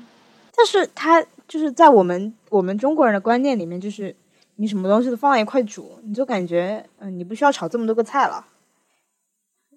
[0.53, 4.13] 但是它就是在我们我们中国人的观念里面，就是
[4.57, 8.45] 你什么东西都放在一块煮，你就感觉嗯，你不需要炒这么多个菜了，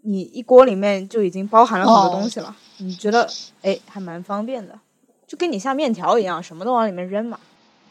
[0.03, 3.29] 你一锅里面就已经包含了很多东西了，你觉得
[3.63, 4.79] 哎还蛮方便的，
[5.27, 7.39] 就跟你下面条一样，什么都往里面扔嘛。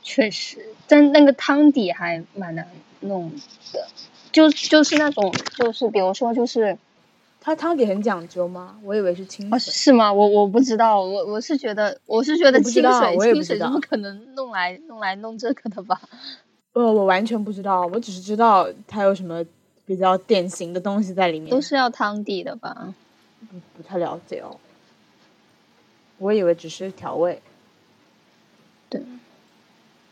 [0.04, 2.68] 确实，但那个汤底还蛮难。
[3.02, 3.32] 弄
[3.72, 3.88] 的，
[4.30, 6.78] 就就是那种，就是比如说，就是
[7.40, 8.78] 它汤底很讲究吗？
[8.84, 10.12] 我以为是清水，是吗？
[10.12, 16.02] 我我不知道，我我是觉得，我是觉得清水清水怎么可能弄来弄来弄这个的吧？
[16.80, 19.44] 呃，我完全不知道，我只是知道它有什么
[19.86, 22.94] 比较典型的东西在里面，都是要汤底的吧？
[23.50, 24.58] 不不太了解哦，
[26.18, 27.42] 我以为只是调味，
[28.90, 29.02] 对，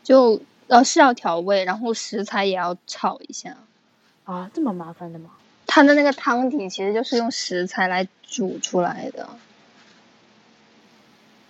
[0.02, 0.40] 就。
[0.68, 3.56] 呃，是要调味，然后食材也要炒一下，
[4.24, 5.30] 啊，这么麻烦的吗？
[5.66, 9.30] 它的那个汤底其实就是用食材来煮出来的，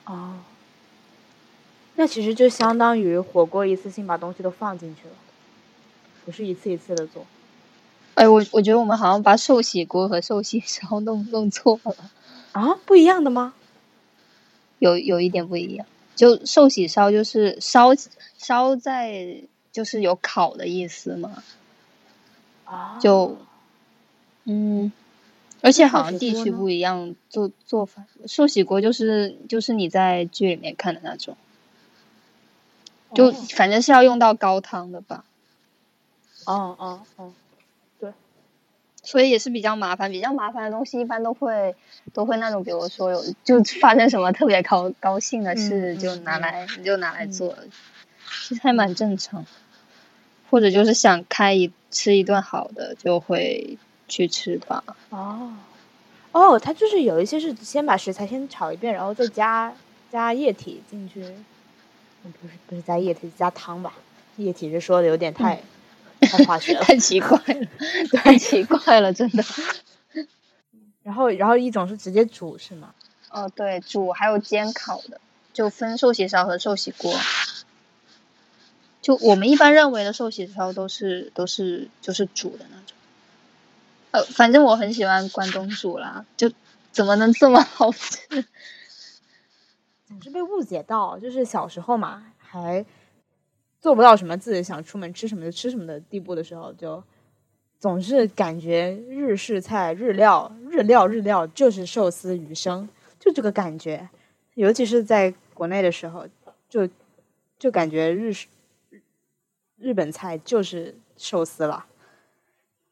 [0.05, 0.35] 哦，
[2.01, 5.15] 那其实就相当于火锅一次性把东西都放进去了，
[6.25, 7.27] 不是一次一次的做。
[8.15, 11.97] 哎，我我觉得我们好像把寿喜锅和寿喜烧弄弄错了。
[12.53, 13.53] 啊，不一样的吗？
[14.79, 15.85] 有有一点不一样，
[16.15, 17.89] 就寿喜烧就是烧
[18.37, 19.43] 烧在
[19.73, 21.43] 就是有烤的意思嘛。
[22.65, 23.37] 啊，就
[24.45, 24.93] 嗯，
[25.63, 28.05] 而且好像地区不一样，做做法。
[28.29, 31.37] 寿喜锅就是就是你在剧里面看的那种，
[33.15, 35.25] 就反正是要用到高汤的吧。
[36.47, 37.33] 哦哦哦。
[38.01, 38.13] 对
[39.03, 41.75] 所以也是比较麻烦，比较麻烦的东西一般都会
[42.13, 47.57] 都会那种，比如说有就发生什么特别高高兴的事，就拿来你就拿来做，
[48.47, 49.45] 其实还蛮正常。
[50.51, 53.77] 或者就是想开一吃一顿好的，就会
[54.09, 54.83] 去吃吧。
[55.11, 55.53] 哦
[56.33, 59.75] 哦，它就是有一些是先把食材先炒一遍，然后再加
[60.11, 61.23] 加液体进去，
[62.33, 63.95] 不是不是加液体加汤吧？
[64.37, 65.63] 液体是说的有点太。
[66.21, 67.69] 太化学了，太奇怪了，
[68.13, 69.45] 太奇怪了，真的。
[71.05, 72.93] 然后，然后一种是直接煮，是吗？
[73.31, 75.21] 哦，对，煮还有煎烤的，
[75.53, 77.15] 就分寿喜烧和寿喜锅。
[79.01, 82.97] 就我们一般认为的寿喜烧都是都是就是煮的那种。
[84.11, 86.51] 呃，反正我很喜欢关东煮啦，就
[86.91, 88.45] 怎么能这么好吃？
[90.09, 92.85] 总是被误解到，就是小时候嘛，还。
[93.81, 97.01] 做不到什么自己想出门吃什么就吃什么的地步的时候，就
[97.79, 102.89] 总是感觉日式菜、日料、日料、日料就是寿司、鱼生，
[103.21, 104.09] 就这个感觉。
[104.55, 106.27] 尤其是在国内的时候，
[106.69, 106.89] 就
[107.57, 108.49] 就感觉日式
[109.77, 111.87] 日本菜就是寿司了。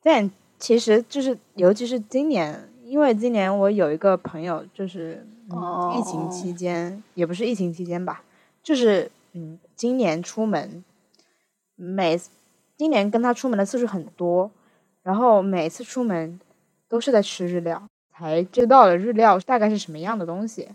[0.00, 8.22] 但其实就是，尤其是今年，因为今年我有一个朋友，就是疫情期间，也不是疫情期间吧，
[8.62, 9.58] 就是嗯。
[9.76, 10.82] 今年出门，
[11.74, 12.18] 每
[12.78, 14.50] 今年跟他出门的次数很多，
[15.02, 16.40] 然后每次出门
[16.88, 20.70] 都是在吃日料，才知道了日料大概是什么样的东西。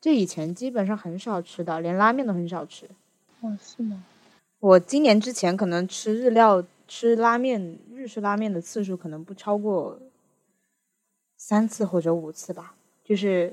[0.00, 2.88] 就以前基本上很少吃的，连拉面都很少吃。
[3.40, 4.04] 哦，是吗？
[4.60, 9.98] 我今年之前可能吃日料、吃拉面、日式拉面的次数可能不超过
[11.36, 13.52] 三次或者五次吧，就是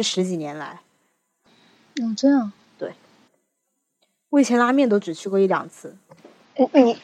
[0.00, 0.80] 这十几年来。
[2.00, 2.50] 哦，这样。
[2.78, 2.94] 对
[4.30, 5.94] 我以前拉面都只去过一两次。
[6.72, 6.96] 你，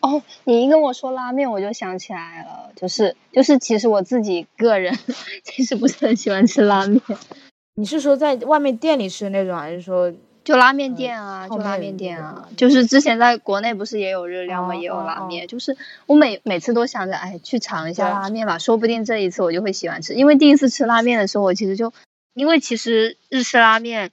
[0.00, 4.98] 哦，你一跟我说拉面，我就想起来了，就是就是，其实我自己个人
[5.44, 7.02] 其实不是很喜欢吃拉面。
[7.74, 10.10] 你是说在外面店里吃的那种，还是说
[10.44, 11.48] 就拉面店啊？
[11.48, 12.48] 就拉面店啊？
[12.56, 14.74] 就是之前在国内不是也有日料吗？
[14.74, 15.46] 也有拉面。
[15.46, 15.76] 就是
[16.06, 20.14] 我每每次都想着，哎，去尝一下拉面吧，说不定这一次我就会喜欢吃。
[20.14, 21.92] 因为第一次吃拉面的时候，我其实就
[22.34, 24.10] 因为其实日式拉面。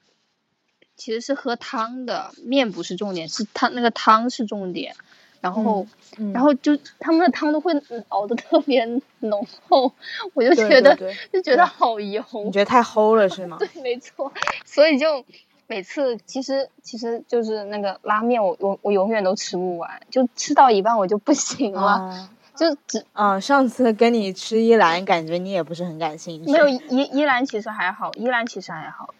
[1.00, 4.96] 其实是喝汤的，面不是重点，是汤那个汤是重点。
[5.40, 5.86] 然后，
[6.34, 7.72] 然后就他们的汤都会
[8.08, 8.84] 熬的特别
[9.20, 9.94] 浓厚，
[10.34, 10.98] 我就觉得
[11.32, 12.24] 就觉得好油。
[12.44, 13.58] 你觉得太齁了是吗？
[13.62, 14.34] 对，没错。
[14.66, 15.24] 所以就
[15.68, 23.40] 每次其实其实就是那个拉面，我我我永远都吃不完，就吃到一半我就不行了，就只啊。
[23.40, 26.52] 上次跟你吃依兰，感觉你也不是很感兴趣。
[26.52, 29.14] 没有依依兰其实还好，依兰其实还好。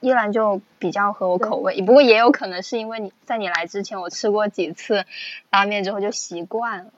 [0.00, 5.06] 依兰就比较合我口味，不过也有可能是因为你在你来之前我吃过几次
[5.50, 6.90] 拉面之后就习惯了。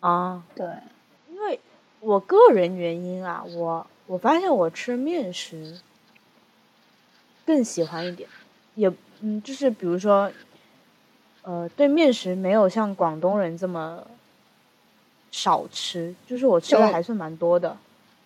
[0.00, 0.66] 啊，对，
[1.30, 1.58] 因为
[2.00, 5.80] 我个人原因啊，我我发现我吃面食
[7.50, 8.28] 更喜欢一点，
[8.76, 8.88] 也
[9.22, 10.30] 嗯，就是比如说，
[11.42, 14.06] 呃，对面食没有像广东人这么
[15.32, 17.76] 少吃，就是我吃的还算蛮多的。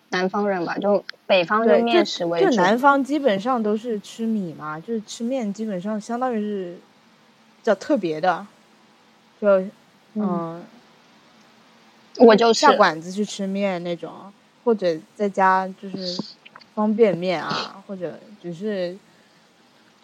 [0.09, 2.51] 南方人吧，就北方就面食为主。
[2.51, 8.45] 就南方基本上都是吃米嘛，就是吃面，基本上相当于是比较特别的。
[9.41, 9.63] 就
[10.13, 10.63] 嗯，
[12.17, 14.31] 我就下馆子去吃面那种，
[14.63, 16.21] 或者在家就是
[16.75, 18.95] 方便面啊，或者只是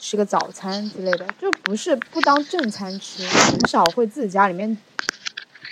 [0.02, 4.76] 吃个早餐之类的，就不是不当正餐吃，很少会自己家里面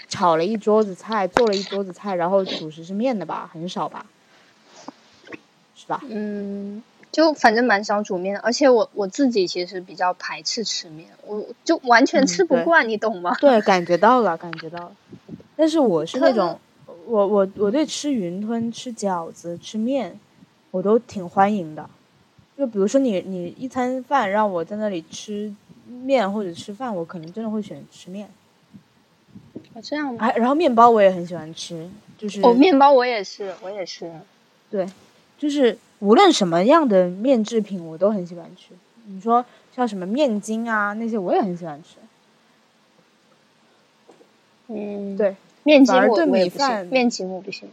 [0.07, 4.05] 炒了一桌子菜，做了一桌子菜，然后主食是面的吧，很少吧。
[5.75, 13.35] 是吧嗯，就反正蛮少煮面的，而且我我自己其实比较排斥吃面，我就完全吃不惯，你懂吗？
[13.41, 14.91] 对，感觉到了，感觉到了。
[15.55, 16.59] 但是我是那种，
[17.07, 20.19] 我我我对吃云吞、吃饺子、吃面，
[20.69, 21.89] 我都挺欢迎的。
[22.59, 25.55] 就比如说你你一餐饭让我在那里吃
[25.87, 28.29] 面或者吃饭，我可能真的会选吃面。
[29.73, 30.17] 哦，这样吗？
[30.19, 34.11] 还然后面包我也很喜欢吃，就是哦，面包我也是，我也是，
[34.69, 34.85] 对。
[35.37, 38.73] 就是无论什么样的面制品，我都很喜欢吃。
[39.05, 41.95] 你说像什么面筋啊那些，我也很喜欢吃。
[44.67, 47.69] 嗯，对，面筋我也不行米饭面筋我不行。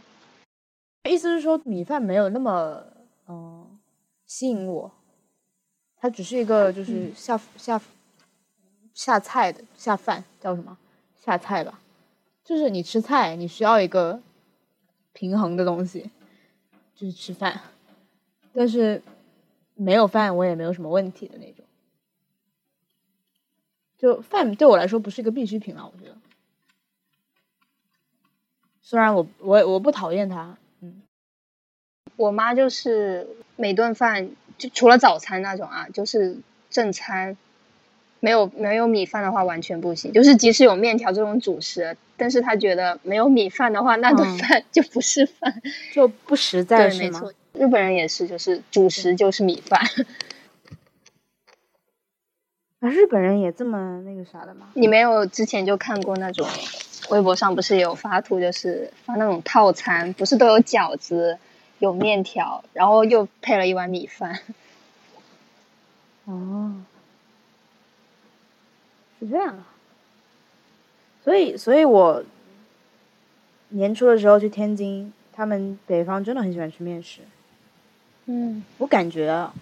[1.09, 2.96] 意思是说米饭没有那么嗯、
[4.27, 4.91] 吸引我，
[5.97, 7.81] 它只是一个就是下、下
[8.93, 10.77] 下菜的下饭叫什么？
[11.15, 11.81] 下菜吧，
[12.43, 14.21] 就是你吃菜你需要一个
[15.11, 16.09] 平衡的东西，
[16.95, 17.61] 就是吃饭，
[18.53, 19.01] 但是
[19.75, 21.65] 没有饭我也没有什么问题的那种，
[23.97, 26.15] 就饭对我来说不是一个必需品了，我觉得。
[28.81, 31.01] 虽然我我我不讨厌它，嗯，
[32.15, 36.37] 我妈就是每顿饭就除了早餐那种啊，就是
[36.69, 37.35] 正餐，
[38.21, 40.13] 没有没有米饭的话完全不行。
[40.13, 45.61] 就是即使有面条这种主食，但是他觉得没有米饭的话，那顿嗯饭 就不是饭。
[45.93, 47.19] 就不实在对，是吗？
[47.21, 49.81] 没错，日本人也是，就是主食就是米饭。
[52.79, 54.67] 啊，日本人也这么那个啥的吗？
[54.75, 56.47] 你没有之前就看过那种
[57.09, 61.39] 微博上不是有发图，就是发那种套餐，不是都有饺子、
[61.79, 64.39] 有面条，然后又配了一碗米饭。
[66.25, 66.83] 哦，
[69.19, 69.67] 是这样啊。
[71.23, 72.23] 所以，所以我
[73.69, 77.19] 年初的时候去天津，他们北方真的很喜欢吃面食。
[78.25, 79.53] 嗯我感觉啊，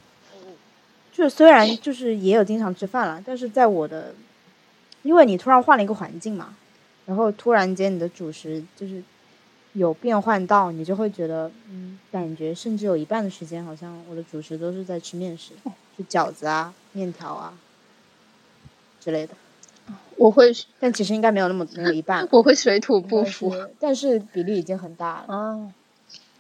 [1.12, 4.14] 就是虽然就是也有经常吃饭了，但是在我的，
[5.04, 6.56] 因为你突然换了一个环境嘛，
[7.06, 9.04] 然后突然间你的主食就是
[9.76, 15.52] 有变换到，你就会觉得，嗯，感觉甚至有一半的时间好像我的主食都是在吃面食，
[15.98, 17.58] 就饺子啊、面条啊
[19.02, 19.34] 之类的。
[20.16, 23.54] 我会但其实应该没有那么没有一半，我会水土不服。
[23.78, 25.36] 但是比例已经很大了。
[25.36, 25.74] 啊，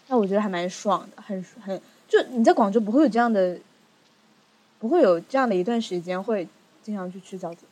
[0.08, 3.60] 那我觉得还蛮爽的，很很就你在广州不会有这样的，
[4.80, 6.48] 不会有这样的一段时间会
[6.82, 7.66] 经常去吃饺子。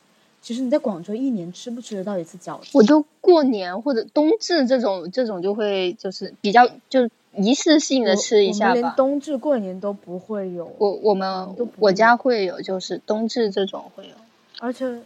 [0.43, 2.71] 其实你在广州一年吃不吃得到一次饺子？
[2.73, 8.91] 我都过年或者冬至这种这种就会就是比较就仪式性的吃一我们连。
[8.97, 14.13] 冬至过年都不会有，我我们都我家会有，就是冬至这种会有。
[14.59, 15.01] 而且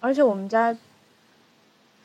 [0.00, 0.74] 而且我们家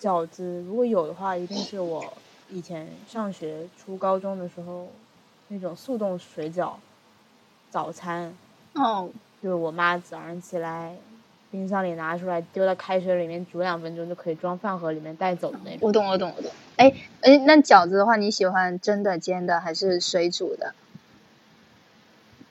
[0.01, 2.03] 饺子如果有的话，一定是我
[2.49, 4.89] 以前上学初高中的时候
[5.47, 6.73] 那种速冻水饺
[7.71, 8.35] 早餐。
[8.73, 9.09] 哦，
[9.41, 10.97] 就是我妈早上起来，
[11.55, 15.79] 冰箱里拿出来，丢到开水里面煮两分钟就可以装饭盒里面带走的那种。
[15.81, 16.51] 我懂，我懂，我懂。
[16.75, 20.75] 哎哎，那饺子的话，你喜欢蒸的、煎的还是水煮的？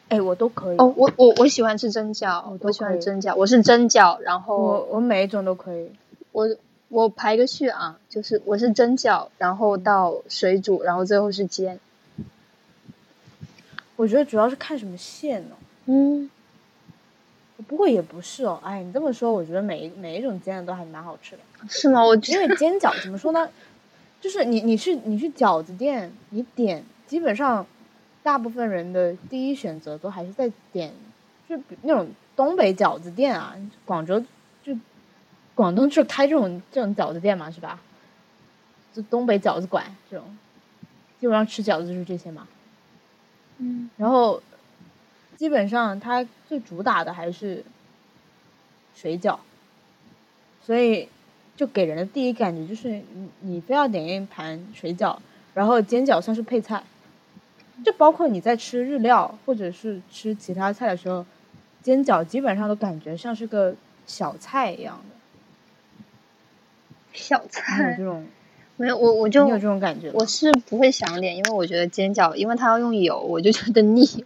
[0.08, 0.78] 哎，我都可以。
[0.78, 5.90] 哦，我我我喜欢吃蒸饺我，我喜欢蒸饺，我是蒸饺，然后我我每一种都可以。
[6.32, 6.56] 我
[6.88, 11.78] 我排个序啊，就是我是蒸饺，然后到水煮，然后最后是煎。
[13.96, 16.30] 我觉得主要是看什么馅呢、嗯，
[17.68, 21.42] 不过也不是哦，哎，你这么说，我觉得每一每一种煎的都还蛮好吃的。
[21.68, 22.04] 是吗？
[22.04, 23.48] 我因为煎饺怎么说呢？
[24.20, 27.66] 就是你你去你去饺子店，你点基本上
[28.22, 30.92] 大部分人的第一选择都还是在点，
[31.48, 34.18] 就比那种东北饺子店啊，广州
[34.62, 34.76] 就
[35.54, 37.80] 广东就开这种这种饺子店嘛，是吧？
[38.92, 40.36] 就东北饺子馆这种，
[41.20, 42.48] 基本上吃饺子就是这些嘛。
[43.58, 44.42] 嗯然后
[45.36, 47.64] 基本上它最主打的还是
[48.94, 49.38] 水饺，
[50.62, 51.08] 所以
[51.56, 55.18] 就给人的第一感觉就是你你非要点一盘水饺，
[55.54, 56.82] 然后煎饺算是配菜，
[57.84, 61.26] 就包括你在吃日料或者是吃其他菜的时候，
[61.82, 63.74] 煎饺基本上都感觉像是个
[64.06, 65.16] 小菜一样的。
[67.12, 68.26] 小菜这种
[68.76, 70.10] 没有，我我就你有这种感觉？
[70.12, 74.24] 我是不会想点，因为我觉得煎饺，因为它要用油，我就觉得腻。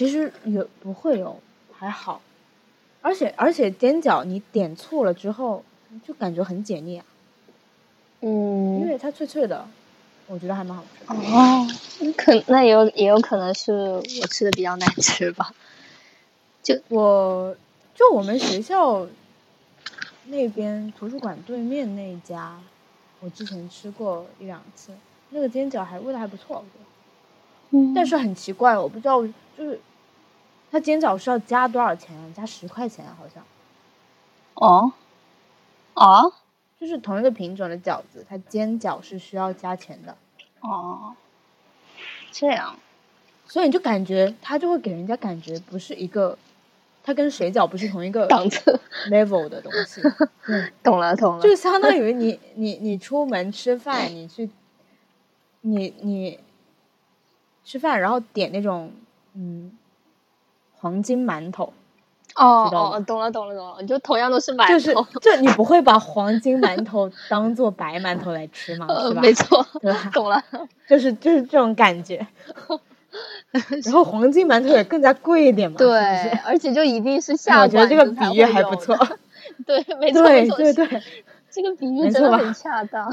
[0.00, 1.38] 其实有不会有，
[1.74, 2.22] 还好，
[3.02, 5.62] 而且而且煎饺你点错了之后，
[6.02, 7.04] 就感觉很解腻啊，
[8.22, 9.68] 嗯因嗯，为它脆脆的，
[10.26, 11.14] 我觉得还蛮好吃的。
[11.14, 11.68] 哦，
[12.16, 13.72] 可那也有也有可能是
[14.22, 15.52] 我吃的比较难吃吧。
[16.62, 17.54] 就我
[17.94, 19.06] 就我们学校
[20.28, 22.58] 那边图书馆对面那一家，
[23.20, 24.92] 我之前吃过一两次，
[25.28, 26.86] 那个煎饺还味道还不错，我觉得。
[27.72, 29.22] 嗯但是很奇怪，我不知道，
[29.58, 29.78] 就是
[30.70, 32.24] 它煎饺是要加多少钱啊？
[32.34, 33.42] 加十块钱啊好像。
[34.54, 34.92] 哦
[35.94, 36.32] 哦
[36.78, 40.16] 就是同一个品种的饺子，它煎饺是需要加钱的，
[40.60, 41.14] 哦，
[42.30, 42.78] 这样
[43.46, 46.38] 所以你就感觉它就会给人家感觉不是一个，
[47.02, 50.00] 它跟水饺不是同一个档次，level 的东西，
[50.48, 51.42] 嗯，懂了懂了。
[51.42, 54.48] 就相当于你你你出门吃饭，你去，
[55.62, 56.40] 你你
[57.64, 58.92] 吃饭，然后点那种
[59.34, 59.76] 嗯
[60.80, 61.72] 黄金馒头。
[62.36, 68.86] 哦哦，懂了懂了懂了，就同样都是馒头，就是就你不会把黄金馒头当做白馒头来吃吗？
[69.08, 69.20] 是吧？
[69.20, 70.10] 没错，对吧？
[70.14, 70.42] 懂了，
[70.88, 72.24] 就是就是这种感觉。
[73.50, 75.98] 然后黄金馒头也更加贵一点嘛，对，
[76.46, 78.96] 而且就一定是下我觉得这个比喻还不 错。
[79.66, 81.02] 对，没错，对对对，
[81.50, 83.12] 这个比喻真的很恰当。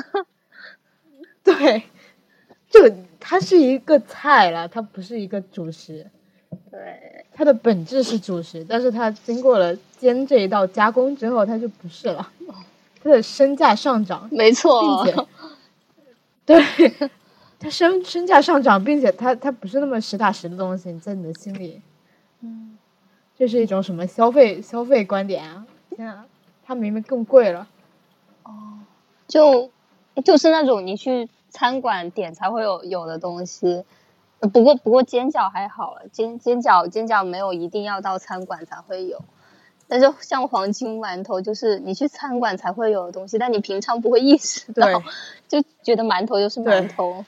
[1.44, 1.82] 对，
[2.70, 2.80] 就
[3.20, 6.06] 它是一个菜了，它不是一个主食。
[6.78, 12.32] 对，它的本质是主食，但是它经过了煎这一道加工之后，它就不是了。
[13.02, 15.28] 它的身价上涨，没错，并且，
[16.46, 17.10] 对，
[17.60, 21.82] 它身身价上涨，并且它它不是那么实打实的东西，在你的心里，
[22.42, 22.78] 嗯，
[23.36, 25.66] 这是一种什么消费消费观点啊？
[25.96, 26.28] 天啊，
[26.64, 27.68] 它明明更贵了。
[28.44, 28.52] 哦，
[29.28, 29.72] 就
[30.24, 33.84] 就是那种你去餐馆点才会有有的东西。
[34.40, 39.24] 不过，不过煎饺还好了，煎煎饺煎饺没有一定要到餐馆才会有，
[39.88, 45.02] 但是像黄金馒头，就是你去餐馆才会有的东西，但你平常不会意识到，
[45.48, 47.26] 就觉得馒头就是馒头。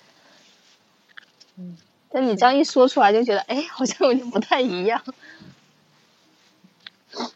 [1.57, 1.77] 嗯，
[2.09, 5.01] 但你这样一说出来，就觉得哎，好像有点不太一样。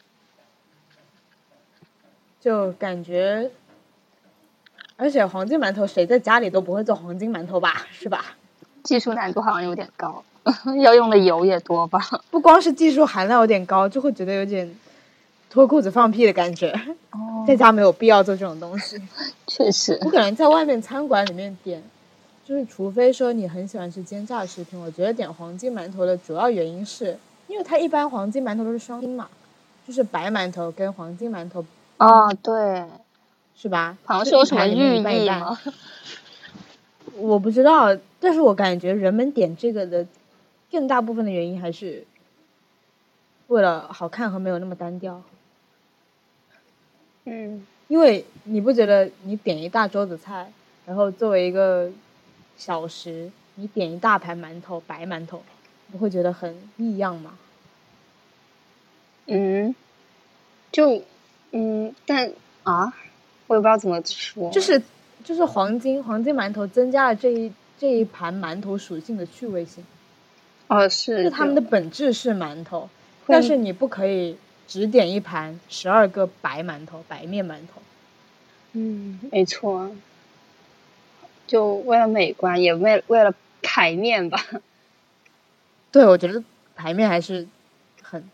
[2.40, 3.50] 就感觉，
[4.98, 8.36] 而且黄金馒头谁在家里都不会做黄金馒头吧，是吧？
[8.84, 10.24] 技术难度好像有点高，
[10.82, 12.00] 要用的油也多吧？
[12.30, 14.74] 不光是技术含量有点高，就会觉得有点
[15.50, 16.70] 脱裤子放屁的感觉。
[17.12, 19.02] 哦，在家没有必要做这种东西。
[19.48, 21.82] 确实，我可能在外面餐馆里面点，
[22.46, 27.18] 就是除非说你很喜欢吃煎炸食品，我觉得点黄金馒头的主要原因是，
[27.48, 29.30] 因为它一般黄金馒头都是双拼嘛，
[29.88, 31.64] 就是白馒头跟黄金馒头。
[31.98, 32.84] 哦，对，
[33.56, 33.96] 是吧？
[34.04, 35.58] 好像是有什么寓意吗？
[37.16, 40.06] 我不知道，但是我感觉人们点这个的
[40.72, 42.06] 更大部分的原因还是
[43.48, 45.22] 为了好看和没有那么单调。
[47.26, 50.52] 嗯，因为你不觉得你点一大桌子菜，
[50.86, 51.92] 然后作为一个
[52.58, 55.44] 小食，你点一大盘馒头，白馒头，
[55.92, 57.38] 不会觉得很异样吗？
[59.28, 59.74] 嗯，
[60.72, 61.02] 就
[61.52, 62.32] 嗯，但
[62.64, 62.94] 啊，
[63.48, 64.82] 我也不知道怎么说，就是。
[65.24, 69.84] 就是黄金黄金馒头增加了这一这一盘馒头属性的趣味性，
[70.68, 72.90] 哦是，就他们的本质是馒头，
[73.26, 77.82] 但是你不可以只点一盘十二个白馒头白面馒头，
[78.74, 79.92] 嗯，没错，
[81.48, 84.44] 就为了美观，也为为了排面吧，
[85.92, 86.44] 对，我觉得
[86.76, 87.48] 排面还是
[88.02, 88.30] 很，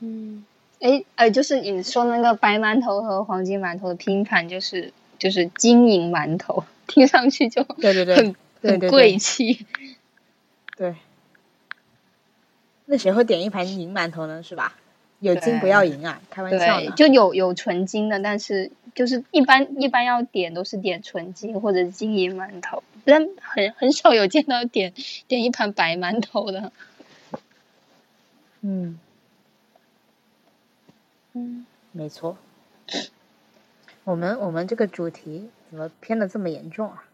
[0.00, 0.44] 嗯。
[0.80, 9.66] 哎，呃，就是你说那个白馒头和黄金馒头的拼盘，就是就是金银馒头，听上去就对对对，很很贵气。
[10.78, 10.94] 对，
[12.86, 14.42] 那谁会点一盘银馒头呢？
[14.42, 14.76] 是吧？
[15.18, 16.92] 有金不要银啊，开玩笑的。
[16.92, 24.92] 就有有纯金的，但是就是一般一般要点都是点纯金或者金银馒头，但很很少有见到点
[25.26, 26.70] 点一盘白馒头的。
[28.60, 29.00] 嗯。
[31.38, 32.36] 嗯，没错。
[34.04, 37.04] 我们我们这个主题怎么偏的这么严重啊？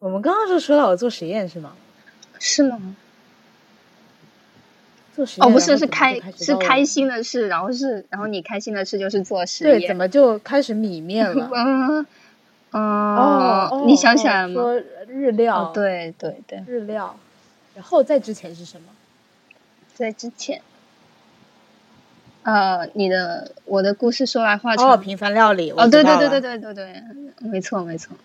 [0.00, 1.76] 我们刚刚是说到我做实验是吗？
[2.38, 2.96] 是吗？
[5.14, 11.48] 做实验哦，不是，是开是开心的事，然后是然后你开心的事就是做实验，对，怎么就开始米面了？
[12.72, 12.76] 嗯
[13.68, 14.54] 哦，你想起来吗？
[14.54, 14.78] 说
[15.08, 17.16] 日料，对对对，日料。
[17.74, 18.88] 然后在之前是什么？
[19.94, 20.60] 在之前。
[22.42, 24.90] 呃，你的我的故事说来话长。
[24.90, 25.70] 哦，平凡料理。
[25.72, 27.02] 哦，对对对对对对对，
[27.40, 28.16] 没错没错。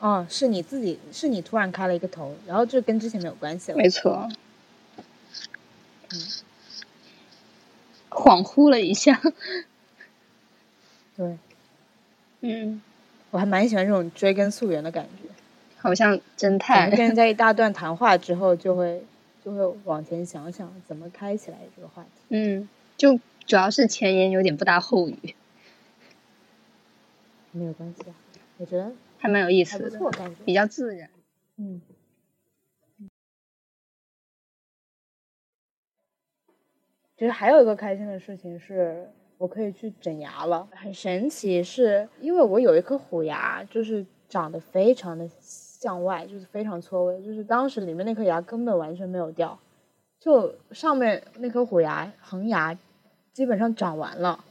[0.00, 3.78] 哦，是你自己，是你突然开了一个头，然后这跟之前没有关系了。
[3.78, 4.28] 没错。
[6.10, 6.20] 嗯。
[8.10, 9.20] 恍惚了一下。
[11.16, 11.38] 对。
[12.40, 12.80] 嗯。
[13.30, 15.28] 我还蛮喜欢这种追根溯源的感觉。
[15.78, 16.88] 好像侦探。
[16.88, 19.04] 跟人家一大段谈话之后，就会
[19.44, 22.08] 就会往前想想怎么开起来这个话题。
[22.28, 22.68] 嗯。
[22.96, 25.34] 就主要是前言有点不搭后语，
[27.52, 28.14] 没有关系啊，
[28.58, 31.10] 我觉得还蛮有意思的，感觉比较自然。
[31.56, 31.80] 嗯，
[37.16, 49.58] 其实还有一个开心的事情是，我可以去整牙了，很神奇，是因为我有一颗虎牙，就是长得非常的向外，就是非常错位，就是当时里面那颗牙根本完全没有掉。
[50.24, 52.78] 就上面那颗虎牙恒牙
[53.34, 54.42] 基本上长完了，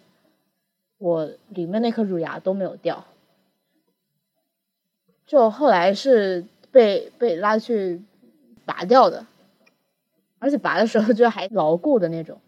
[0.99, 3.03] 我里面那颗乳牙都没有掉，
[5.25, 7.99] 就后来是被被拉去
[8.65, 9.25] 拔掉的，
[10.37, 12.39] 而且拔的时候 就还牢固的那种。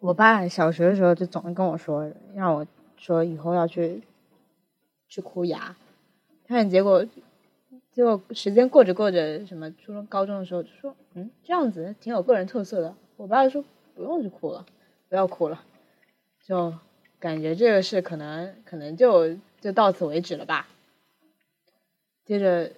[0.00, 4.02] 我爸小学的时候就总是跟我说，让我说以后要去
[5.06, 5.76] 去箍牙，
[6.48, 7.06] 但结果
[7.92, 12.94] 结果时间过着过着，什么初中高中的时候就说，嗯，这样子挺有个人特色的。
[13.16, 13.64] 我爸说
[13.94, 14.64] 不用去哭了，
[15.08, 15.62] 不要哭了，
[16.42, 16.74] 就
[17.18, 20.68] 感觉这个事可能可能就就到此为止了吧。
[22.24, 22.72] 接着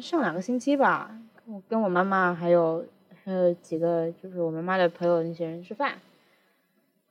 [0.00, 2.86] 上两个星期吧，我跟我妈妈还有。
[3.24, 5.98] 还有几个就是我妈妈的朋友那些人吃饭，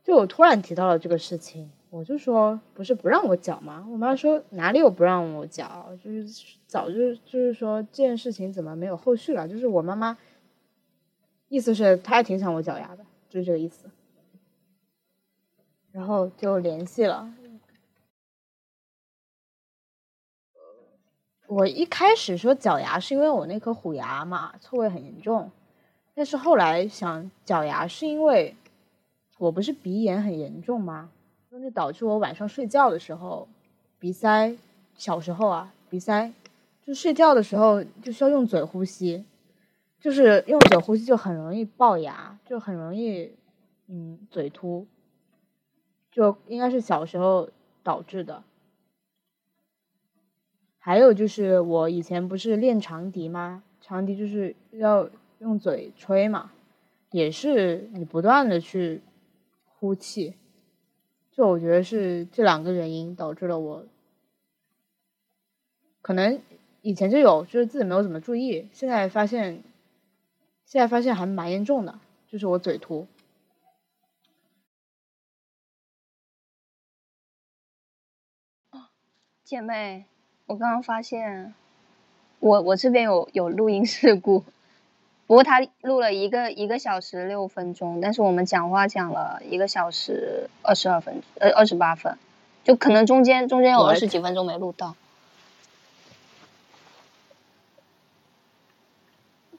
[0.01, 3.87] 就我突然提到了这个事情，我就说不是不让我缴吗？
[3.89, 6.27] 我妈说哪里有不让我缴，就是
[6.67, 9.47] 早就就是说这件事情怎么没有后续了？
[9.47, 10.17] 就是我妈妈
[11.47, 13.89] 意思是她还挺想我缴牙的，就是这个意思。
[15.91, 17.33] 然后就联系了，
[21.47, 25.49] 我一开始说缴牙是因为我那颗虎牙嘛，错位很严重。
[26.13, 28.57] 但是后来想矫牙，是因为
[29.37, 31.11] 我不是鼻炎很严重吗？
[31.57, 33.47] 那就导致我晚上睡觉的时候
[33.97, 34.57] 鼻塞。
[34.97, 36.33] 小时候啊，鼻塞，
[36.85, 39.23] 就睡觉的时候就需要用嘴呼吸，
[40.01, 43.31] 就是用嘴呼吸就很容易龅牙，就很容易
[43.87, 44.85] 嗯嘴凸，
[46.11, 47.49] 就应该是小时候
[47.83, 48.43] 导致的。
[50.77, 53.63] 还有就是我以前不是练长笛吗？
[53.79, 55.09] 长笛就是要。
[55.39, 56.53] 用嘴吹嘛，
[57.11, 59.01] 也是你不断的去
[59.65, 60.33] 呼气，
[61.35, 63.85] 就我觉得是这两个原因导致了我，
[66.01, 66.41] 可能
[66.81, 69.61] 以前就有，就是自己没有怎么注意，现在发现，
[70.65, 73.05] 现在发现还蛮严重的，就是我嘴凸。
[79.43, 80.05] 姐妹，
[80.45, 81.53] 我刚刚发现，
[82.39, 84.45] 我我这边有有录音事故。
[85.27, 92.17] 不过他录了一个一个小时六分钟，但是我们讲话讲了一个小时二十二分，呃，二十八分，
[92.63, 94.95] 就可能中间中间有二十几分钟没录到。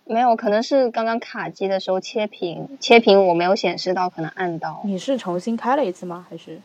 [0.09, 4.81] 没有，可能是刚刚卡机的时候切屏，切屏我没有显示到，可能按到。
[4.85, 6.25] 你是重新开了一次吗？
[6.31, 6.61] 还是？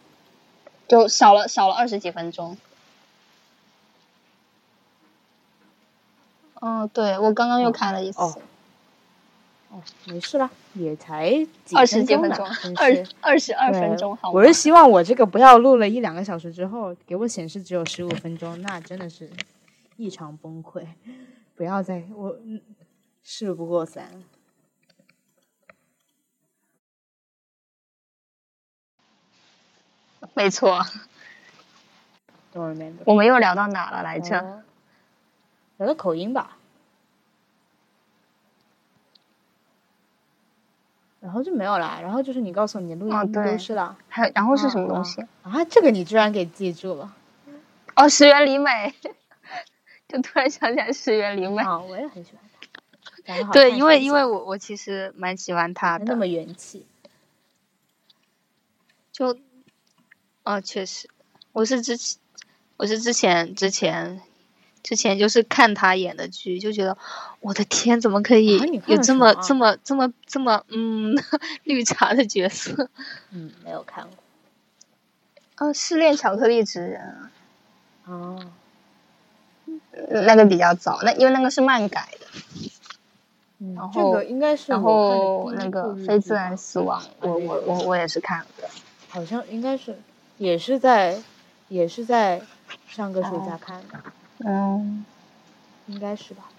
[0.87, 2.55] 就少了少了二十几分钟。
[6.59, 8.21] 哦，对，我刚刚又开了一次。
[8.21, 8.37] 哦，
[10.05, 11.31] 没事啦，也才
[11.73, 12.45] 二十几分钟，
[12.75, 14.31] 二二十二分钟，好。
[14.31, 19.29] 我是希望我这个不要录了一两个小时之后，给我显示只有十五分钟，那真的是
[19.95, 20.85] 异常崩溃。
[21.55, 22.37] 不要再我
[23.23, 24.23] 事不过三。
[30.33, 30.81] 没错。
[33.05, 34.63] 我们又聊到哪了来着？
[35.77, 36.57] 聊到口音吧。
[41.21, 45.63] 然后就没有了，然后就是你告诉我你录音都是了，还然后是什么东西啊？
[45.69, 47.15] 这个你居然给记住了？
[47.95, 48.93] 哦，石原里美，
[50.09, 51.61] 就突然想起来石原里美。
[51.61, 53.51] 啊，我也很喜欢她。
[53.51, 56.87] 对，因为因为我我其实蛮喜欢她的，那么元气。
[59.11, 59.37] 就，
[60.43, 61.07] 哦，确实，
[61.51, 62.19] 我是之前，
[62.77, 64.21] 我是之前之前。
[64.91, 66.97] 之前就是看他演的剧，就觉得
[67.39, 71.15] 我的天，怎么可以有这么这么这么这么嗯
[71.63, 72.89] 绿茶的角色？
[73.31, 75.65] 嗯，没有看过。
[75.65, 77.31] 哦，失恋巧克力职人啊。
[78.03, 78.45] 哦。
[80.09, 82.27] 那个比较早，那因为那个是漫改的。
[83.73, 88.67] 然后这个应该是然后那个非自然死亡，我我我我也是看的。
[89.07, 89.97] 好像应该是，
[90.37, 91.17] 也是在
[91.69, 92.41] 也是在
[92.89, 94.03] 上个暑假看的。
[94.43, 95.05] 嗯，
[95.87, 96.49] 应该是吧。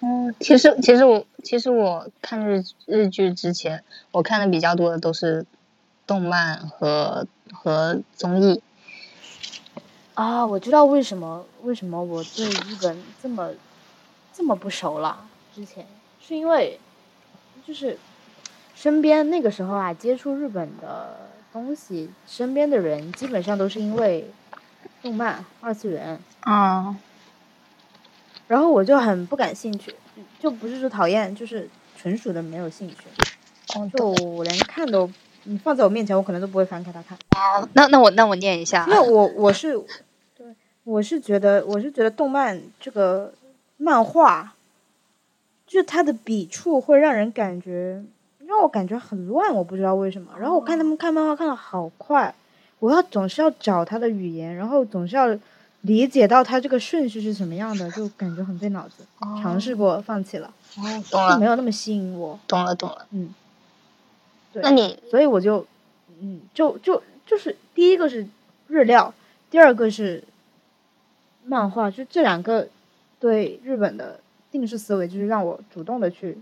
[0.00, 5.44] 嗯，其实其实我其实我看日日剧之前，我看的比较多的都是
[6.06, 8.62] 动漫和和综艺。
[10.14, 13.50] 啊，我知道为什么为什么我对日本这么
[14.32, 15.28] 这么不熟了。
[15.54, 15.84] 之前
[16.20, 16.78] 是因为
[17.66, 17.98] 就是
[18.74, 21.28] 身边那个时候啊，接触日本的。
[21.58, 24.30] 东西，身边的人基本上都是因为
[25.02, 26.96] 动漫、二次元啊，
[28.46, 29.94] 然后我就很不感兴趣，
[30.38, 32.96] 就不是说讨厌，就是纯属的没有兴趣。
[33.96, 35.10] 就我连看都，
[35.42, 37.18] 你放在我面前，我可能都不会翻开它看。
[37.72, 39.78] 那那我那我念一下，那我我是
[40.36, 40.46] 对，
[40.84, 43.34] 我是觉得我是觉得动漫这个
[43.76, 44.54] 漫画，
[45.66, 48.04] 就它的笔触会让人感觉。
[48.58, 50.32] 让我感觉很乱，我不知道为什么。
[50.36, 52.34] 然后我看他们看漫画看的好快，
[52.80, 55.28] 我要总是要找他的语言，然后总是要
[55.82, 59.04] 理解到他这个顺序是什么样的，就感觉很费脑子。
[59.40, 60.52] 尝试过，放弃了。
[60.76, 62.36] 哦，懂了，没有那么吸引我。
[62.48, 63.06] 懂了，懂了。
[63.12, 63.32] 嗯，
[64.52, 64.60] 对。
[64.60, 65.64] 那你，所以我就，
[66.20, 68.26] 嗯，就就就是第一个是
[68.66, 69.14] 日料，
[69.52, 70.24] 第二个是
[71.44, 72.66] 漫画，就这两个
[73.20, 74.18] 对日本的
[74.50, 76.36] 定式思维，就是让我主动的去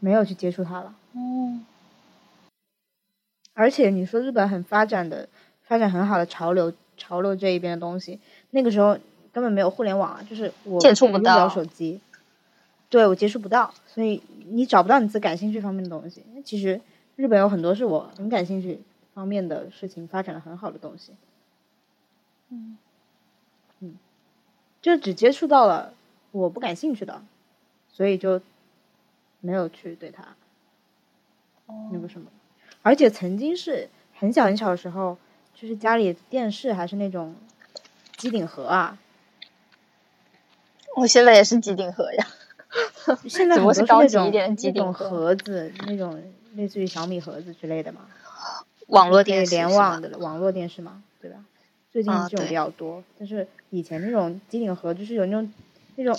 [0.00, 0.94] 没有去接触它了。
[1.12, 1.64] 嗯。
[3.54, 5.28] 而且你说日本很发展的、
[5.62, 8.20] 发展很好的潮流，潮流这一边的东西，
[8.50, 8.98] 那个时候
[9.32, 11.98] 根本没有互联网啊，就是我接触不到手机，
[12.90, 16.22] 对我接触不到，所以你找不到你自己感兴趣方面的东西。
[16.44, 16.80] 其实
[17.16, 18.80] 日本有很多是我很感兴趣
[19.14, 21.12] 方面的事情，发展的很好的东西。
[22.50, 22.76] 嗯，
[23.80, 23.94] 嗯，
[24.82, 25.94] 就只接触到了
[26.30, 27.22] 我不感兴趣的，
[27.90, 28.42] 所以就
[29.40, 30.34] 没有去对它
[31.92, 32.30] 那个什么。
[32.82, 35.18] 而且曾经是很小很小的时候，
[35.54, 37.34] 就是家里电视还是那种
[38.16, 38.98] 机顶盒啊。
[40.94, 42.26] 我现在也是机顶盒呀。
[43.28, 46.22] 现在很多是那种那种盒子，那种
[46.54, 48.06] 类似于小米盒子之类的嘛。
[48.88, 51.44] 网络电视联网的网络电视嘛，对吧？
[51.90, 55.52] 最近这种比较多，但是以前那种机顶盒就是有那种
[55.96, 56.18] 那种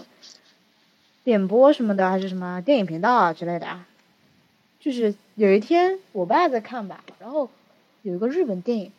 [1.28, 3.86] 点播什么的，还是什么电影频道啊之类的啊。
[4.80, 7.50] 就是有一天我爸在看吧，然后
[8.02, 8.94] 有一个日本电影，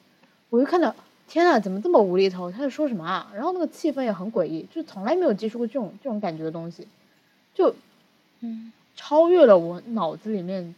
[0.51, 0.95] 我就看到，
[1.27, 2.53] 天呐，怎么这么无厘头？
[2.53, 3.33] 他在说什么啊？
[3.35, 6.87] 然后那个气氛也很诡异，就从来没有接触过这种这种感觉的东西，
[7.55, 7.75] 就，
[8.41, 10.75] 嗯，超越了我脑子里面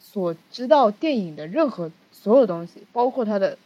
[0.00, 3.56] 所知道电影的任何所有东西，包括它的，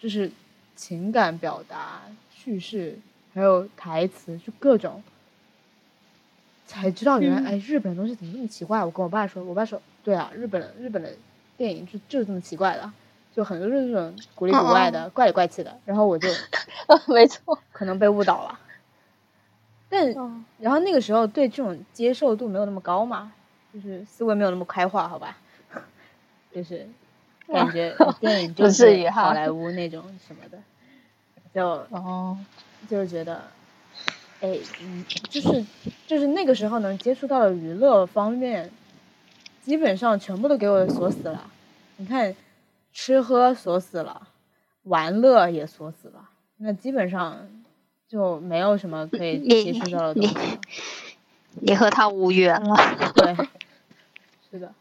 [0.00, 0.32] 就是
[0.74, 2.02] 情感表达、
[2.34, 2.98] 叙事，
[3.38, 5.00] 还有台词，就各种。
[6.66, 8.84] 才知道原来哎，日本的东西怎么那么奇怪？
[8.84, 11.10] 我跟我爸说，我爸说，对啊，日本日本的
[11.56, 12.92] 电影就就是这么奇怪的，
[13.34, 15.78] 就很多是这种古里古怪的、怪里怪气的。
[15.86, 16.28] 然后我就，
[17.08, 18.58] 没错，可能被误导了。
[19.88, 20.12] 但
[20.58, 23.32] 然后那个时候对这种接受度没有那么高嘛，
[23.72, 25.38] 就是思维没有那么开化，好吧？
[26.52, 26.86] 就是
[27.46, 30.58] 感觉电影就是好莱坞那种什么的，
[31.58, 32.38] 就哦，
[32.88, 33.42] 就是觉得。
[34.40, 35.64] 哎，嗯，就是
[36.06, 38.70] 就是那个时候能接触到的娱乐方面，
[39.60, 41.50] 基本上全部都给我锁死了。
[41.96, 42.36] 你看，
[42.92, 44.28] 吃喝锁死了，
[44.84, 46.28] 玩乐也锁死了，
[46.58, 47.48] 那基本上
[48.06, 50.58] 就没有什么可以接触到的东西了。
[51.54, 52.76] 你和他无缘了。
[53.16, 53.34] 对，
[54.48, 54.72] 是的，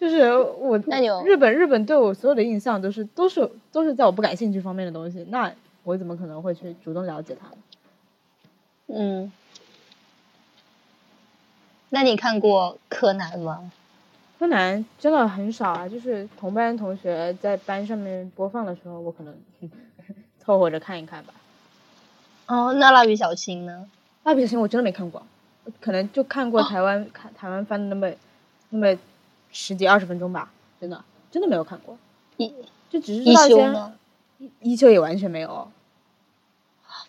[0.00, 0.78] 就是我
[1.26, 5.52] 日本日本对我所有的印象都是都是都是在我不感兴趣方面的东西，那
[5.84, 7.48] 我怎么可能会去主动了解他？
[8.86, 9.30] 嗯，
[11.90, 13.70] 那你看过柯南吗？
[14.38, 19.36] 柯南真的很少啊，就是同班同学在班上面播放的时候，我可能
[20.40, 21.34] 凑合着看一看吧。
[22.46, 23.86] 哦，那蜡笔小新呢？
[24.24, 25.22] 蜡笔小新我真的没看过，
[25.78, 28.10] 可能就看过台湾看台湾翻的那么
[28.70, 28.98] 那么
[29.52, 31.96] 十几二十分钟吧，真的真的没有看过。
[32.36, 32.54] 一
[32.88, 33.90] 就只是一些，
[34.38, 35.68] 一一休也完全没有。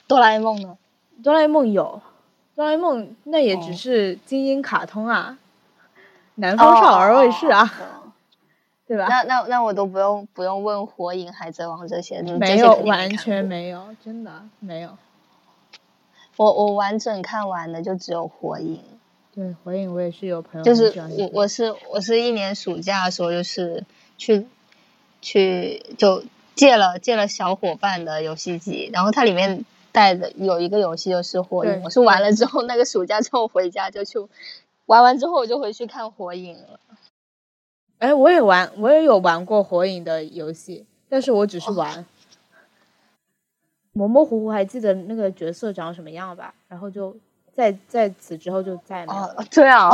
[0.08, 0.78] 哆啦 A 梦呢？
[1.24, 2.02] 哆啦 A 梦有，
[2.56, 5.38] 哆啦 A 梦那也只是精英卡通啊，
[6.36, 7.72] 南方少儿卫视啊，
[8.86, 9.08] 对吧？
[9.08, 14.98] 那那那我都不用不用问火影、海贼王这些，没有完全没有，真的没有。
[16.38, 18.82] 我我完整看完的就只有火影。
[19.34, 23.84] 对，火影我也是有朋友就是我我是我是一年暑假的时候就是
[24.18, 24.46] 去
[25.22, 26.24] 去就
[26.56, 29.66] 借了借了小伙伴的游戏机，然后它里面。
[29.94, 34.18] 带的有一个游戏就是火影，我是玩了之后那个暑假之后回家就去
[34.86, 36.80] 玩完之后我就回去看火影了。
[37.98, 42.06] 哎，我也玩，我也有玩过火影的游戏，但是我只是玩，
[43.92, 47.18] 模模糊糊还记得那个角色长什么样吧，然后就
[47.54, 49.44] 在在此之后就再没有。
[49.50, 49.92] 这样，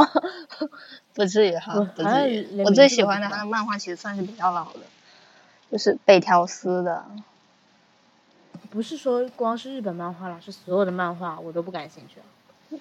[1.13, 2.61] 不至于哈，不至于。
[2.63, 4.79] 我最喜欢的他的漫画其实算是比较老的，
[5.71, 7.05] 就是北条司的。
[8.69, 12.19] 不是说光是日本漫画了，是所有的漫画我都不感兴趣。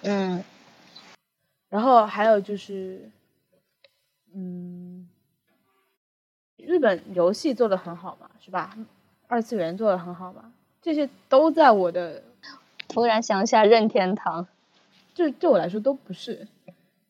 [0.03, 0.43] 嗯，
[1.69, 3.09] 然后还有就是，
[4.33, 5.07] 嗯，
[6.57, 8.77] 日本游戏做的很好嘛，是吧？
[9.27, 10.51] 二次元做的很好嘛，
[10.81, 12.23] 这些都在我的。
[12.89, 14.47] 突然想起来任天堂，
[15.17, 16.47] 这对我来说都不是，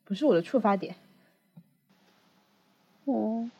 [0.06, 0.96] 不是我的触发点。
[3.04, 3.50] 嗯。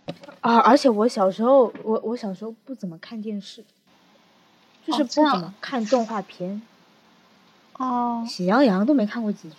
[0.40, 0.56] 啊！
[0.60, 3.62] 而且我小时候，我我小时候不怎么看电视。
[4.86, 6.62] 就是不怎么看动画片，
[7.74, 9.56] 哦，喜羊羊都没看过几集，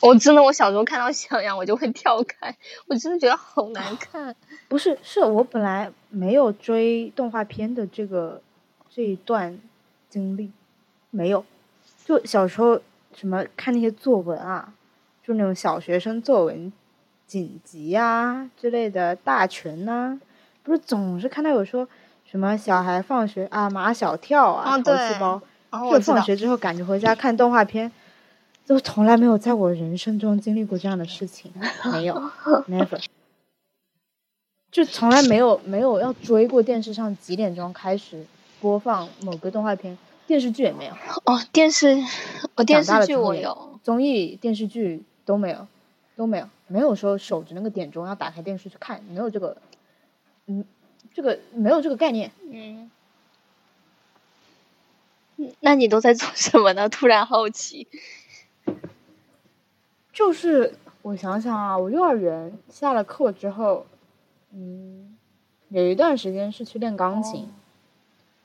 [0.00, 2.56] 我真的，我小时候看到喜羊羊，我就会跳开，
[2.86, 4.36] 我真的觉得好难看。
[4.68, 8.40] 不是，是我本来没有追动画片的这个
[8.88, 9.58] 这一段
[10.08, 10.52] 经历，
[11.10, 11.44] 没有。
[12.04, 12.80] 就小时候
[13.14, 14.72] 什么看那些作文啊，
[15.22, 16.72] 就那种小学生作文
[17.26, 20.18] 锦集啊之类的大全呐，
[20.62, 21.88] 不是总是看到有说
[22.24, 25.40] 什么小孩放学啊马小跳啊淘气包，
[25.90, 27.90] 就放学之后赶着回家看动画片。
[28.64, 31.52] 都从来没有在我人生中经历过这样的事情，
[31.92, 32.14] 没有，
[32.70, 33.04] never，
[34.70, 38.24] 就从来没有没有要追过电视上几点钟开始
[38.60, 39.98] 播放某个动画片，
[40.32, 40.94] 电视剧也没有。
[41.26, 41.94] 哦，电视，
[42.54, 45.66] 我电视剧我有，综艺电视剧都没有，
[46.16, 49.58] 都没有，没有说守着那个点钟要打开电视去看，没有这个，
[50.46, 50.64] 嗯，
[51.12, 52.32] 这个没有这个概念。
[52.50, 52.90] 嗯，
[55.60, 56.88] 那你都在做什么呢？
[56.88, 57.86] 突然好奇。
[60.14, 60.72] 就是
[61.02, 63.84] 我想想啊，我幼儿园下了课之后，
[64.50, 65.14] 嗯，
[65.68, 67.50] 有一段时间是去练钢琴，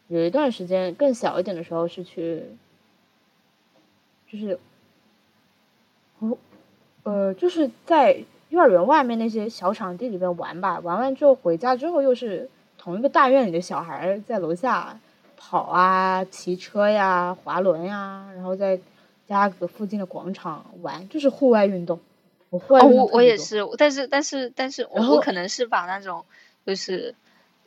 [0.07, 2.43] 有一段时间更小一点的时候是去，
[4.31, 4.59] 就是，
[6.19, 6.37] 我，
[7.03, 14.99] 呃，就是在幼儿园外面那些小场地里面玩吧，玩完之后回家之后又是同一个大院里的小孩在楼下
[15.35, 18.79] 跑啊、骑车呀、滑轮呀，然后在。
[19.27, 21.99] 家的附近的广场玩，就是户外运动。
[22.49, 26.23] 我户外运动我我也是，但是但是但是，我我可能是把那种
[26.65, 27.13] 就是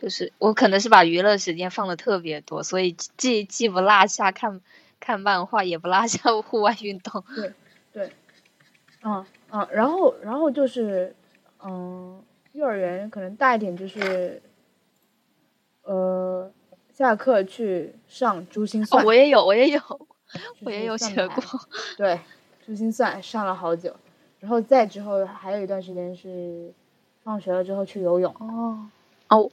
[0.00, 4.60] 就是我可能是把娱乐时间放的特别多，所以既既不落下看
[4.98, 7.22] 看漫画，也不落下 户外运动。
[7.34, 7.52] 对
[7.92, 8.12] 对，
[9.02, 11.14] 嗯嗯，然后然后就是
[11.62, 12.22] 嗯，
[12.52, 14.40] 幼儿园可能大一点就是
[15.82, 16.50] 呃，
[16.92, 19.02] 下课去上珠心算。
[19.02, 19.80] 哦我也有，我也有。
[20.64, 21.42] 我也有 学过，
[21.96, 22.20] 对，
[22.64, 23.92] 珠心算上了好久，
[24.38, 26.72] 然后再之后还有一段时间是
[27.24, 28.32] 放学了之后去游泳。
[28.38, 28.88] 哦，
[29.28, 29.50] 哦，